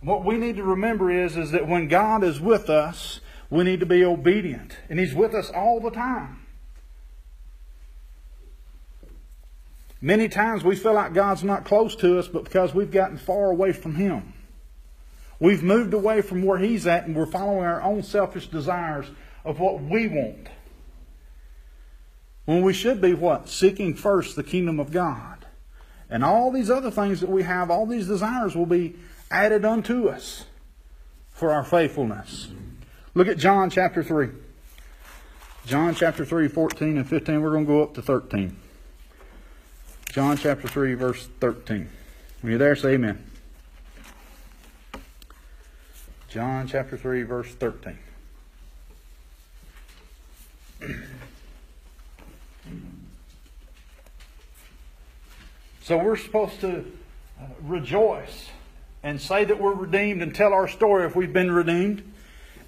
What 0.02 0.22
we 0.22 0.36
need 0.36 0.56
to 0.56 0.64
remember 0.64 1.10
is, 1.10 1.38
is 1.38 1.52
that 1.52 1.66
when 1.66 1.88
God 1.88 2.22
is 2.24 2.40
with 2.40 2.68
us, 2.68 3.20
we 3.52 3.64
need 3.64 3.80
to 3.80 3.86
be 3.86 4.02
obedient. 4.02 4.78
And 4.88 4.98
He's 4.98 5.14
with 5.14 5.34
us 5.34 5.50
all 5.50 5.78
the 5.78 5.90
time. 5.90 6.40
Many 10.00 10.30
times 10.30 10.64
we 10.64 10.74
feel 10.74 10.94
like 10.94 11.12
God's 11.12 11.44
not 11.44 11.66
close 11.66 11.94
to 11.96 12.18
us, 12.18 12.26
but 12.28 12.44
because 12.44 12.74
we've 12.74 12.90
gotten 12.90 13.18
far 13.18 13.50
away 13.50 13.72
from 13.72 13.94
Him. 13.96 14.32
We've 15.38 15.62
moved 15.62 15.92
away 15.92 16.22
from 16.22 16.42
where 16.42 16.56
He's 16.56 16.86
at 16.86 17.06
and 17.06 17.14
we're 17.14 17.26
following 17.26 17.64
our 17.64 17.82
own 17.82 18.02
selfish 18.02 18.46
desires 18.46 19.06
of 19.44 19.60
what 19.60 19.82
we 19.82 20.08
want. 20.08 20.48
When 22.46 22.62
we 22.62 22.72
should 22.72 23.02
be 23.02 23.12
what? 23.12 23.50
Seeking 23.50 23.94
first 23.94 24.34
the 24.34 24.42
kingdom 24.42 24.80
of 24.80 24.92
God. 24.92 25.44
And 26.08 26.24
all 26.24 26.50
these 26.50 26.70
other 26.70 26.90
things 26.90 27.20
that 27.20 27.28
we 27.28 27.42
have, 27.42 27.70
all 27.70 27.84
these 27.84 28.06
desires 28.06 28.56
will 28.56 28.66
be 28.66 28.96
added 29.30 29.66
unto 29.66 30.08
us 30.08 30.46
for 31.30 31.52
our 31.52 31.64
faithfulness. 31.64 32.48
Look 33.14 33.28
at 33.28 33.36
John 33.36 33.68
chapter 33.68 34.02
3. 34.02 34.28
John 35.66 35.94
chapter 35.94 36.24
3, 36.24 36.48
14 36.48 36.96
and 36.96 37.08
15. 37.08 37.42
We're 37.42 37.50
going 37.50 37.66
to 37.66 37.72
go 37.72 37.82
up 37.82 37.94
to 37.94 38.02
13. 38.02 38.56
John 40.10 40.36
chapter 40.36 40.66
3, 40.66 40.94
verse 40.94 41.28
13. 41.40 41.88
When 42.40 42.50
you're 42.50 42.58
there, 42.58 42.74
say 42.74 42.94
amen. 42.94 43.22
John 46.28 46.66
chapter 46.66 46.96
3, 46.96 47.22
verse 47.22 47.48
13. 47.54 47.98
So 55.84 55.98
we're 55.98 56.16
supposed 56.16 56.60
to 56.60 56.84
uh, 57.40 57.44
rejoice 57.60 58.50
and 59.02 59.20
say 59.20 59.44
that 59.44 59.60
we're 59.60 59.74
redeemed 59.74 60.22
and 60.22 60.32
tell 60.32 60.52
our 60.52 60.68
story 60.68 61.04
if 61.04 61.16
we've 61.16 61.32
been 61.32 61.50
redeemed. 61.50 62.11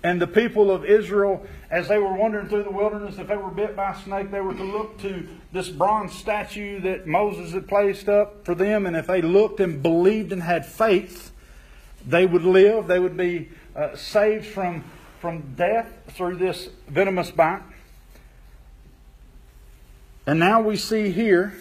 And 0.04 0.20
the 0.20 0.26
people 0.26 0.70
of 0.70 0.84
Israel, 0.84 1.46
as 1.70 1.88
they 1.88 1.96
were 1.96 2.12
wandering 2.12 2.46
through 2.46 2.64
the 2.64 2.70
wilderness, 2.70 3.18
if 3.18 3.26
they 3.26 3.38
were 3.38 3.50
bit 3.50 3.74
by 3.74 3.92
a 3.92 4.02
snake, 4.02 4.30
they 4.30 4.42
were 4.42 4.52
to 4.52 4.62
look 4.62 4.98
to 4.98 5.26
this 5.50 5.70
bronze 5.70 6.12
statue 6.12 6.78
that 6.80 7.06
Moses 7.06 7.52
had 7.52 7.66
placed 7.66 8.06
up 8.06 8.44
for 8.44 8.54
them. 8.54 8.84
And 8.84 8.96
if 8.96 9.06
they 9.06 9.22
looked 9.22 9.60
and 9.60 9.82
believed 9.82 10.30
and 10.30 10.42
had 10.42 10.66
faith, 10.66 11.32
they 12.06 12.26
would 12.26 12.44
live. 12.44 12.86
They 12.86 12.98
would 12.98 13.16
be 13.16 13.48
uh, 13.74 13.96
saved 13.96 14.44
from, 14.44 14.84
from 15.20 15.54
death 15.56 15.88
through 16.08 16.36
this 16.36 16.68
venomous 16.86 17.30
bite. 17.30 17.62
And 20.26 20.38
now 20.38 20.60
we 20.60 20.76
see 20.76 21.12
here, 21.12 21.54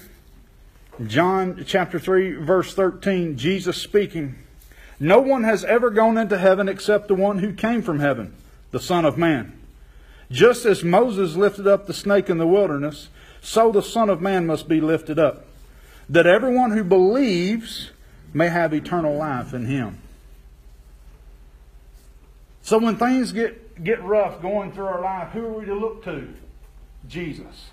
John 1.07 1.63
chapter 1.65 1.97
3, 1.97 2.33
verse 2.33 2.73
13, 2.73 3.37
Jesus 3.37 3.81
speaking. 3.81 4.42
No 5.03 5.19
one 5.19 5.43
has 5.43 5.65
ever 5.65 5.89
gone 5.89 6.17
into 6.17 6.37
heaven 6.37 6.69
except 6.69 7.09
the 7.09 7.13
one 7.13 7.39
who 7.39 7.51
came 7.51 7.81
from 7.81 7.99
heaven, 7.99 8.33
the 8.71 8.79
Son 8.79 9.03
of 9.03 9.17
Man. 9.17 9.51
Just 10.31 10.65
as 10.65 10.81
Moses 10.81 11.35
lifted 11.35 11.67
up 11.67 11.87
the 11.87 11.93
snake 11.93 12.29
in 12.29 12.37
the 12.37 12.47
wilderness, 12.47 13.09
so 13.41 13.69
the 13.69 13.81
Son 13.81 14.09
of 14.09 14.21
Man 14.21 14.47
must 14.47 14.69
be 14.69 14.79
lifted 14.79 15.19
up, 15.19 15.45
that 16.07 16.25
everyone 16.25 16.71
who 16.71 16.85
believes 16.85 17.91
may 18.33 18.47
have 18.47 18.73
eternal 18.73 19.17
life 19.17 19.53
in 19.53 19.65
him. 19.65 19.97
So 22.61 22.77
when 22.77 22.95
things 22.95 23.33
get, 23.33 23.83
get 23.83 24.01
rough 24.03 24.41
going 24.41 24.71
through 24.71 24.85
our 24.85 25.01
life, 25.01 25.33
who 25.33 25.45
are 25.45 25.59
we 25.59 25.65
to 25.65 25.75
look 25.75 26.05
to? 26.05 26.33
Jesus. 27.09 27.71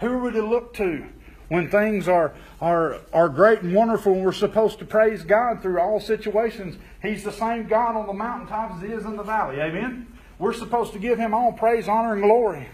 Who 0.00 0.08
are 0.08 0.18
we 0.18 0.32
to 0.32 0.44
look 0.44 0.74
to 0.74 1.06
when 1.50 1.68
things 1.68 2.06
are, 2.06 2.32
are, 2.60 2.98
are 3.12 3.28
great 3.28 3.60
and 3.60 3.74
wonderful 3.74 4.12
and 4.12 4.24
we're 4.24 4.32
supposed 4.32 4.78
to 4.78 4.84
praise 4.84 5.24
God 5.24 5.60
through 5.60 5.80
all 5.80 5.98
situations. 6.00 6.76
He's 7.02 7.24
the 7.24 7.32
same 7.32 7.66
God 7.66 7.96
on 7.96 8.06
the 8.06 8.12
mountaintops 8.12 8.76
as 8.76 8.88
He 8.88 8.94
is 8.94 9.04
in 9.04 9.16
the 9.16 9.24
valley. 9.24 9.60
Amen? 9.60 10.06
We're 10.38 10.52
supposed 10.52 10.92
to 10.92 11.00
give 11.00 11.18
Him 11.18 11.34
all 11.34 11.52
praise, 11.52 11.88
honor, 11.88 12.12
and 12.12 12.22
glory. 12.22 12.68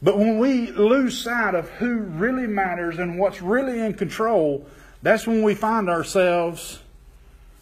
But 0.00 0.18
when 0.18 0.38
we 0.38 0.70
lose 0.70 1.20
sight 1.20 1.56
of 1.56 1.68
who 1.70 1.98
really 1.98 2.46
matters 2.46 2.98
and 2.98 3.18
what's 3.18 3.42
really 3.42 3.80
in 3.80 3.94
control, 3.94 4.66
that's 5.02 5.26
when 5.26 5.42
we 5.42 5.56
find 5.56 5.90
ourselves 5.90 6.78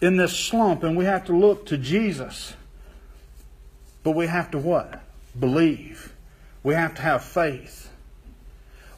in 0.03 0.19
this 0.19 0.37
slump 0.37 0.83
and 0.83 0.97
we 0.97 1.07
have 1.07 1.25
to 1.25 1.33
look 1.33 1.65
to 1.67 1.79
Jesus. 1.79 2.53
But 4.03 4.11
we 4.13 4.27
have 4.27 4.51
to 4.51 4.59
what? 4.59 5.03
Believe. 5.41 6.13
We 6.63 6.75
have 6.75 6.95
to 6.97 7.03
have 7.03 7.25
faith. 7.25 7.91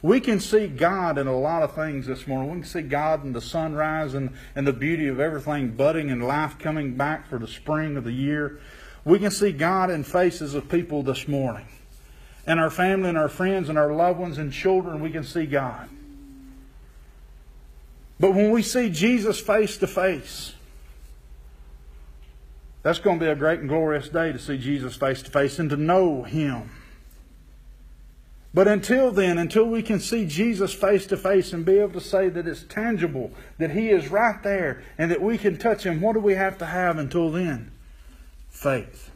We 0.01 0.19
can 0.19 0.39
see 0.39 0.67
God 0.67 1.19
in 1.19 1.27
a 1.27 1.37
lot 1.37 1.61
of 1.61 1.75
things 1.75 2.07
this 2.07 2.25
morning. 2.25 2.51
We 2.51 2.61
can 2.61 2.69
see 2.69 2.81
God 2.81 3.23
in 3.23 3.33
the 3.33 3.41
sunrise 3.41 4.15
and, 4.15 4.31
and 4.55 4.65
the 4.65 4.73
beauty 4.73 5.07
of 5.07 5.19
everything 5.19 5.71
budding 5.71 6.09
and 6.09 6.25
life 6.25 6.57
coming 6.57 6.95
back 6.95 7.27
for 7.27 7.37
the 7.37 7.47
spring 7.47 7.97
of 7.97 8.03
the 8.03 8.11
year. 8.11 8.59
We 9.05 9.19
can 9.19 9.29
see 9.29 9.51
God 9.51 9.91
in 9.91 10.03
faces 10.03 10.55
of 10.55 10.69
people 10.69 11.03
this 11.03 11.27
morning. 11.27 11.67
And 12.47 12.59
our 12.59 12.71
family 12.71 13.09
and 13.09 13.17
our 13.17 13.29
friends 13.29 13.69
and 13.69 13.77
our 13.77 13.93
loved 13.93 14.19
ones 14.19 14.39
and 14.39 14.51
children, 14.51 15.01
we 15.01 15.11
can 15.11 15.23
see 15.23 15.45
God. 15.45 15.87
But 18.19 18.33
when 18.33 18.51
we 18.51 18.63
see 18.63 18.89
Jesus 18.89 19.39
face 19.39 19.77
to 19.77 19.87
face, 19.87 20.53
that's 22.81 22.99
going 22.99 23.19
to 23.19 23.25
be 23.25 23.31
a 23.31 23.35
great 23.35 23.59
and 23.59 23.69
glorious 23.69 24.09
day 24.09 24.31
to 24.31 24.39
see 24.39 24.57
Jesus 24.57 24.95
face 24.95 25.21
to 25.21 25.29
face 25.29 25.59
and 25.59 25.69
to 25.69 25.77
know 25.77 26.23
Him. 26.23 26.71
But 28.53 28.67
until 28.67 29.11
then, 29.11 29.37
until 29.37 29.65
we 29.65 29.81
can 29.81 29.99
see 29.99 30.25
Jesus 30.25 30.73
face 30.73 31.05
to 31.07 31.17
face 31.17 31.53
and 31.53 31.65
be 31.65 31.79
able 31.79 31.93
to 31.93 32.01
say 32.01 32.27
that 32.29 32.47
it's 32.47 32.63
tangible, 32.63 33.31
that 33.57 33.71
He 33.71 33.89
is 33.89 34.09
right 34.09 34.41
there, 34.43 34.83
and 34.97 35.09
that 35.09 35.21
we 35.21 35.37
can 35.37 35.57
touch 35.57 35.85
Him, 35.85 36.01
what 36.01 36.13
do 36.13 36.19
we 36.19 36.33
have 36.33 36.57
to 36.57 36.65
have 36.65 36.97
until 36.97 37.31
then? 37.31 37.71
Faith. 38.49 39.11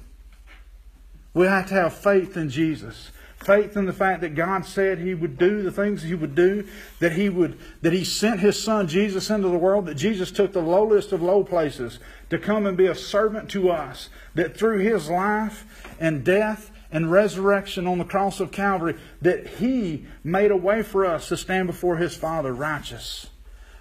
We 1.34 1.48
have 1.48 1.68
to 1.68 1.74
have 1.74 1.94
faith 1.94 2.38
in 2.38 2.50
Jesus. 2.50 3.12
Faith 3.36 3.76
in 3.76 3.86
the 3.86 3.94
fact 3.94 4.22
that 4.22 4.34
God 4.34 4.66
said 4.66 5.00
He 5.00 5.14
would 5.14 5.38
do 5.38 5.62
the 5.62 5.72
things 5.72 6.02
He 6.02 6.16
would 6.16 6.34
do, 6.34 6.66
that 7.00 7.12
He 7.12 7.28
would 7.28 7.60
that 7.82 7.92
He 7.92 8.06
sent 8.06 8.40
His 8.40 8.64
Son 8.64 8.88
Jesus 8.88 9.30
into 9.30 9.50
the 9.50 9.58
world, 9.58 9.86
that 9.86 9.96
Jesus 9.96 10.32
took 10.32 10.54
the 10.54 10.62
lowest 10.62 11.12
of 11.12 11.22
low 11.22 11.44
places 11.44 12.00
to 12.30 12.40
come 12.40 12.66
and 12.66 12.78
be 12.78 12.88
a 12.88 12.96
servant 12.96 13.50
to 13.52 13.70
us, 13.70 14.10
that 14.34 14.58
through 14.58 14.80
His 14.80 15.10
life 15.10 15.94
and 16.00 16.24
death 16.24 16.72
and 16.96 17.12
resurrection 17.12 17.88
on 17.88 17.98
the 17.98 18.06
cross 18.06 18.40
of 18.40 18.54
Calvary, 18.54 18.96
that 19.22 19.46
He 19.46 20.06
made 20.24 20.50
a 20.50 20.56
way 20.56 20.82
for 20.82 21.06
us 21.06 21.28
to 21.28 21.36
stand 21.36 21.68
before 21.68 21.98
His 21.98 22.16
Father 22.16 22.54
righteous. 22.54 23.28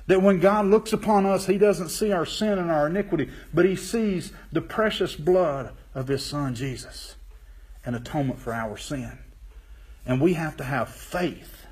That 0.08 0.20
when 0.20 0.40
God 0.40 0.66
looks 0.66 0.92
upon 0.92 1.24
us, 1.24 1.46
He 1.46 1.56
doesn't 1.56 1.90
see 1.90 2.10
our 2.10 2.26
sin 2.26 2.58
and 2.58 2.72
our 2.72 2.88
iniquity, 2.88 3.30
but 3.54 3.66
He 3.66 3.76
sees 3.76 4.32
the 4.50 4.60
precious 4.60 5.14
blood 5.14 5.72
of 5.94 6.08
His 6.08 6.26
Son 6.26 6.56
Jesus, 6.56 7.14
an 7.84 7.94
atonement 7.94 8.40
for 8.40 8.52
our 8.52 8.76
sin. 8.76 9.16
And 10.04 10.20
we 10.20 10.32
have 10.32 10.56
to 10.56 10.64
have 10.64 10.88
faith 10.88 11.66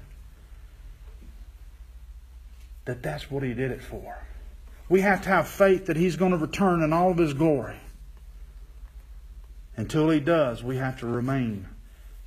that 2.84 3.02
that's 3.02 3.32
what 3.32 3.42
He 3.42 3.52
did 3.52 3.72
it 3.72 3.82
for. 3.82 4.16
We 4.88 5.00
have 5.00 5.22
to 5.22 5.28
have 5.28 5.48
faith 5.48 5.86
that 5.86 5.96
He's 5.96 6.14
going 6.14 6.30
to 6.30 6.38
return 6.38 6.82
in 6.82 6.92
all 6.92 7.10
of 7.10 7.18
His 7.18 7.34
glory. 7.34 7.80
Until 9.76 10.10
He 10.10 10.20
does, 10.20 10.62
we 10.62 10.76
have 10.76 10.98
to 11.00 11.06
remain 11.06 11.68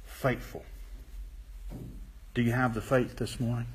faithful. 0.06 0.66
Do 2.34 2.42
you 2.42 2.52
have 2.52 2.74
the 2.74 2.82
faith 2.82 3.16
this 3.18 3.40
morning? 3.40 3.68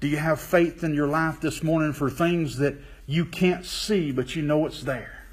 Do 0.00 0.08
you 0.08 0.16
have 0.16 0.40
faith 0.40 0.84
in 0.84 0.94
your 0.94 1.08
life 1.08 1.40
this 1.40 1.62
morning 1.62 1.92
for 1.92 2.10
things 2.10 2.58
that 2.58 2.76
you 3.06 3.24
can't 3.24 3.64
see, 3.64 4.12
but 4.12 4.36
you 4.36 4.42
know 4.42 4.66
it's 4.66 4.82
there? 4.82 5.24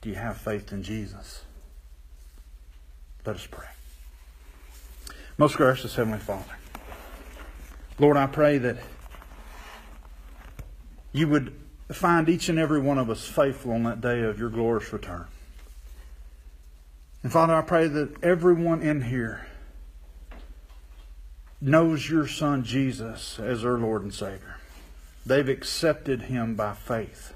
Do 0.00 0.10
you 0.10 0.14
have 0.14 0.36
faith 0.36 0.72
in 0.72 0.82
Jesus? 0.82 1.42
Let 3.24 3.36
us 3.36 3.46
pray. 3.50 3.66
Most 5.36 5.56
gracious 5.56 5.94
Heavenly 5.94 6.18
Father, 6.18 6.56
Lord, 7.98 8.16
I 8.16 8.26
pray 8.26 8.58
that 8.58 8.76
you 11.12 11.28
would 11.28 11.52
find 11.94 12.28
each 12.28 12.48
and 12.48 12.58
every 12.58 12.80
one 12.80 12.98
of 12.98 13.10
us 13.10 13.26
faithful 13.26 13.72
on 13.72 13.84
that 13.84 14.00
day 14.00 14.22
of 14.22 14.38
your 14.38 14.50
glorious 14.50 14.92
return. 14.92 15.26
And 17.22 17.32
Father, 17.32 17.54
I 17.54 17.62
pray 17.62 17.88
that 17.88 18.22
everyone 18.22 18.82
in 18.82 19.02
here 19.02 19.46
knows 21.60 22.08
your 22.08 22.26
Son 22.26 22.64
Jesus 22.64 23.38
as 23.38 23.62
their 23.62 23.78
Lord 23.78 24.02
and 24.02 24.12
Savior. 24.12 24.56
They've 25.24 25.48
accepted 25.48 26.22
him 26.22 26.54
by 26.54 26.74
faith. 26.74 27.34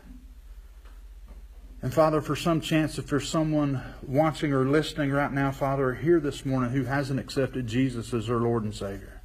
And 1.83 1.95
Father, 1.95 2.21
for 2.21 2.37
some 2.37 2.61
chance, 2.61 2.99
if 2.99 3.07
there's 3.07 3.29
someone 3.29 3.83
watching 4.07 4.53
or 4.53 4.67
listening 4.67 5.11
right 5.11 5.33
now, 5.33 5.51
Father, 5.51 5.95
here 5.95 6.21
this 6.21 6.45
morning 6.45 6.71
who 6.71 6.85
hasn't 6.85 7.19
accepted 7.19 7.67
Jesus 7.67 8.13
as 8.13 8.27
their 8.27 8.37
Lord 8.37 8.65
and 8.65 8.75
Savior, 8.75 9.23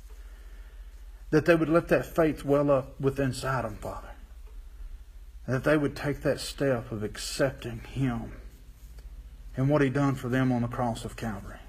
that 1.32 1.46
they 1.46 1.56
would 1.56 1.70
let 1.70 1.90
that 1.90 2.06
faith 2.06 2.46
well 2.46 2.72
up 2.72 3.00
within 3.00 3.28
inside 3.28 3.66
them, 3.66 3.76
Father. 3.76 4.05
That 5.48 5.64
they 5.64 5.78
would 5.78 5.96
take 5.96 6.22
that 6.22 6.40
step 6.40 6.92
of 6.92 7.04
accepting 7.04 7.82
Him 7.82 8.34
and 9.56 9.70
what 9.70 9.82
He 9.82 9.90
done 9.90 10.16
for 10.16 10.28
them 10.28 10.52
on 10.52 10.64
the 10.64 10.68
cross 10.68 11.06
of 11.06 11.16
Calvary. 11.16 11.60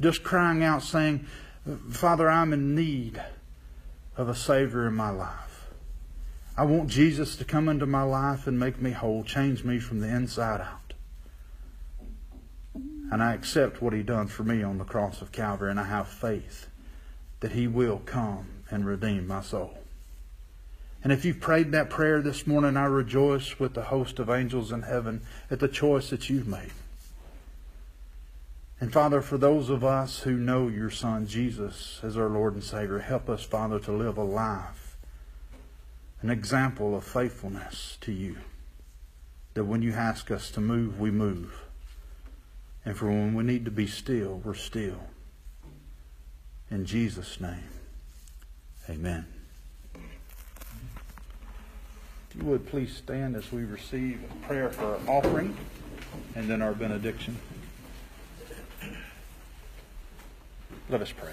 Just 0.00 0.22
crying 0.22 0.64
out, 0.64 0.82
saying, 0.82 1.26
Father, 1.90 2.28
I'm 2.28 2.52
in 2.52 2.74
need 2.74 3.22
of 4.16 4.28
a 4.28 4.34
Savior 4.34 4.88
in 4.88 4.94
my 4.94 5.10
life. 5.10 5.68
I 6.56 6.64
want 6.64 6.88
Jesus 6.88 7.36
to 7.36 7.44
come 7.44 7.68
into 7.68 7.86
my 7.86 8.02
life 8.02 8.46
and 8.46 8.58
make 8.58 8.80
me 8.80 8.90
whole, 8.90 9.24
change 9.24 9.64
me 9.64 9.78
from 9.78 10.00
the 10.00 10.08
inside 10.08 10.60
out. 10.60 10.94
And 12.74 13.22
I 13.22 13.34
accept 13.34 13.80
what 13.80 13.92
He 13.92 14.02
done 14.02 14.26
for 14.26 14.42
me 14.42 14.62
on 14.62 14.78
the 14.78 14.84
cross 14.84 15.22
of 15.22 15.32
Calvary, 15.32 15.70
and 15.70 15.80
I 15.80 15.84
have 15.84 16.08
faith 16.08 16.68
that 17.40 17.52
He 17.52 17.66
will 17.66 17.98
come 18.04 18.46
and 18.70 18.84
redeem 18.84 19.26
my 19.26 19.42
soul. 19.42 19.79
And 21.02 21.12
if 21.12 21.24
you've 21.24 21.40
prayed 21.40 21.72
that 21.72 21.88
prayer 21.88 22.20
this 22.20 22.46
morning, 22.46 22.76
I 22.76 22.84
rejoice 22.84 23.58
with 23.58 23.74
the 23.74 23.84
host 23.84 24.18
of 24.18 24.28
angels 24.28 24.70
in 24.70 24.82
heaven 24.82 25.22
at 25.50 25.60
the 25.60 25.68
choice 25.68 26.10
that 26.10 26.28
you've 26.28 26.48
made. 26.48 26.72
And 28.80 28.92
Father, 28.92 29.20
for 29.20 29.38
those 29.38 29.68
of 29.68 29.84
us 29.84 30.20
who 30.20 30.32
know 30.32 30.68
your 30.68 30.90
Son 30.90 31.26
Jesus 31.26 32.00
as 32.02 32.16
our 32.16 32.28
Lord 32.28 32.54
and 32.54 32.64
Savior, 32.64 32.98
help 32.98 33.28
us, 33.28 33.42
Father, 33.42 33.78
to 33.80 33.92
live 33.92 34.16
a 34.16 34.22
life, 34.22 34.96
an 36.22 36.30
example 36.30 36.94
of 36.94 37.04
faithfulness 37.04 37.98
to 38.02 38.12
you. 38.12 38.36
That 39.54 39.64
when 39.64 39.82
you 39.82 39.92
ask 39.92 40.30
us 40.30 40.50
to 40.52 40.60
move, 40.60 41.00
we 41.00 41.10
move. 41.10 41.64
And 42.84 42.96
for 42.96 43.06
when 43.06 43.34
we 43.34 43.44
need 43.44 43.64
to 43.66 43.70
be 43.70 43.86
still, 43.86 44.40
we're 44.44 44.54
still. 44.54 45.00
In 46.70 46.86
Jesus' 46.86 47.40
name, 47.40 47.68
amen. 48.88 49.39
If 52.30 52.36
you 52.36 52.44
would 52.44 52.66
please 52.66 52.94
stand 52.94 53.34
as 53.34 53.50
we 53.50 53.64
receive 53.64 54.20
a 54.30 54.46
prayer 54.46 54.70
for 54.70 54.84
our 54.84 55.16
offering 55.16 55.56
and 56.36 56.48
then 56.48 56.62
our 56.62 56.72
benediction. 56.72 57.36
Let 60.88 61.02
us 61.02 61.10
pray. 61.10 61.32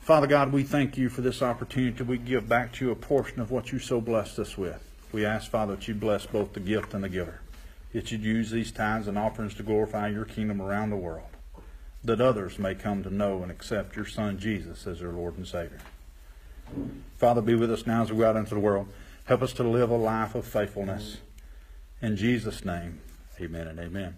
Father 0.00 0.26
God, 0.26 0.52
we 0.52 0.62
thank 0.62 0.96
you 0.96 1.10
for 1.10 1.20
this 1.20 1.42
opportunity. 1.42 2.02
We 2.02 2.16
give 2.16 2.48
back 2.48 2.72
to 2.74 2.86
you 2.86 2.90
a 2.90 2.96
portion 2.96 3.40
of 3.40 3.50
what 3.50 3.72
you 3.72 3.78
so 3.78 4.00
blessed 4.00 4.38
us 4.38 4.56
with. 4.56 4.82
We 5.12 5.26
ask, 5.26 5.50
Father, 5.50 5.76
that 5.76 5.86
you 5.86 5.94
bless 5.94 6.24
both 6.24 6.54
the 6.54 6.60
gift 6.60 6.94
and 6.94 7.04
the 7.04 7.10
giver. 7.10 7.40
That 7.92 8.10
you'd 8.10 8.22
use 8.22 8.50
these 8.50 8.72
times 8.72 9.06
and 9.06 9.18
offerings 9.18 9.54
to 9.56 9.62
glorify 9.62 10.08
your 10.08 10.24
kingdom 10.24 10.62
around 10.62 10.88
the 10.88 10.96
world. 10.96 11.28
That 12.02 12.22
others 12.22 12.58
may 12.58 12.74
come 12.74 13.02
to 13.02 13.14
know 13.14 13.42
and 13.42 13.50
accept 13.50 13.96
your 13.96 14.06
Son 14.06 14.38
Jesus 14.38 14.86
as 14.86 15.00
their 15.00 15.12
Lord 15.12 15.36
and 15.36 15.46
Savior. 15.46 15.80
Father, 17.18 17.42
be 17.42 17.54
with 17.54 17.70
us 17.70 17.86
now 17.86 18.02
as 18.02 18.10
we 18.10 18.18
go 18.18 18.30
out 18.30 18.36
into 18.36 18.54
the 18.54 18.60
world. 18.60 18.88
Help 19.30 19.42
us 19.42 19.52
to 19.52 19.62
live 19.62 19.90
a 19.90 19.96
life 19.96 20.34
of 20.34 20.44
faithfulness. 20.44 21.18
In 22.02 22.16
Jesus' 22.16 22.64
name, 22.64 22.98
amen 23.40 23.68
and 23.68 23.78
amen. 23.78 24.16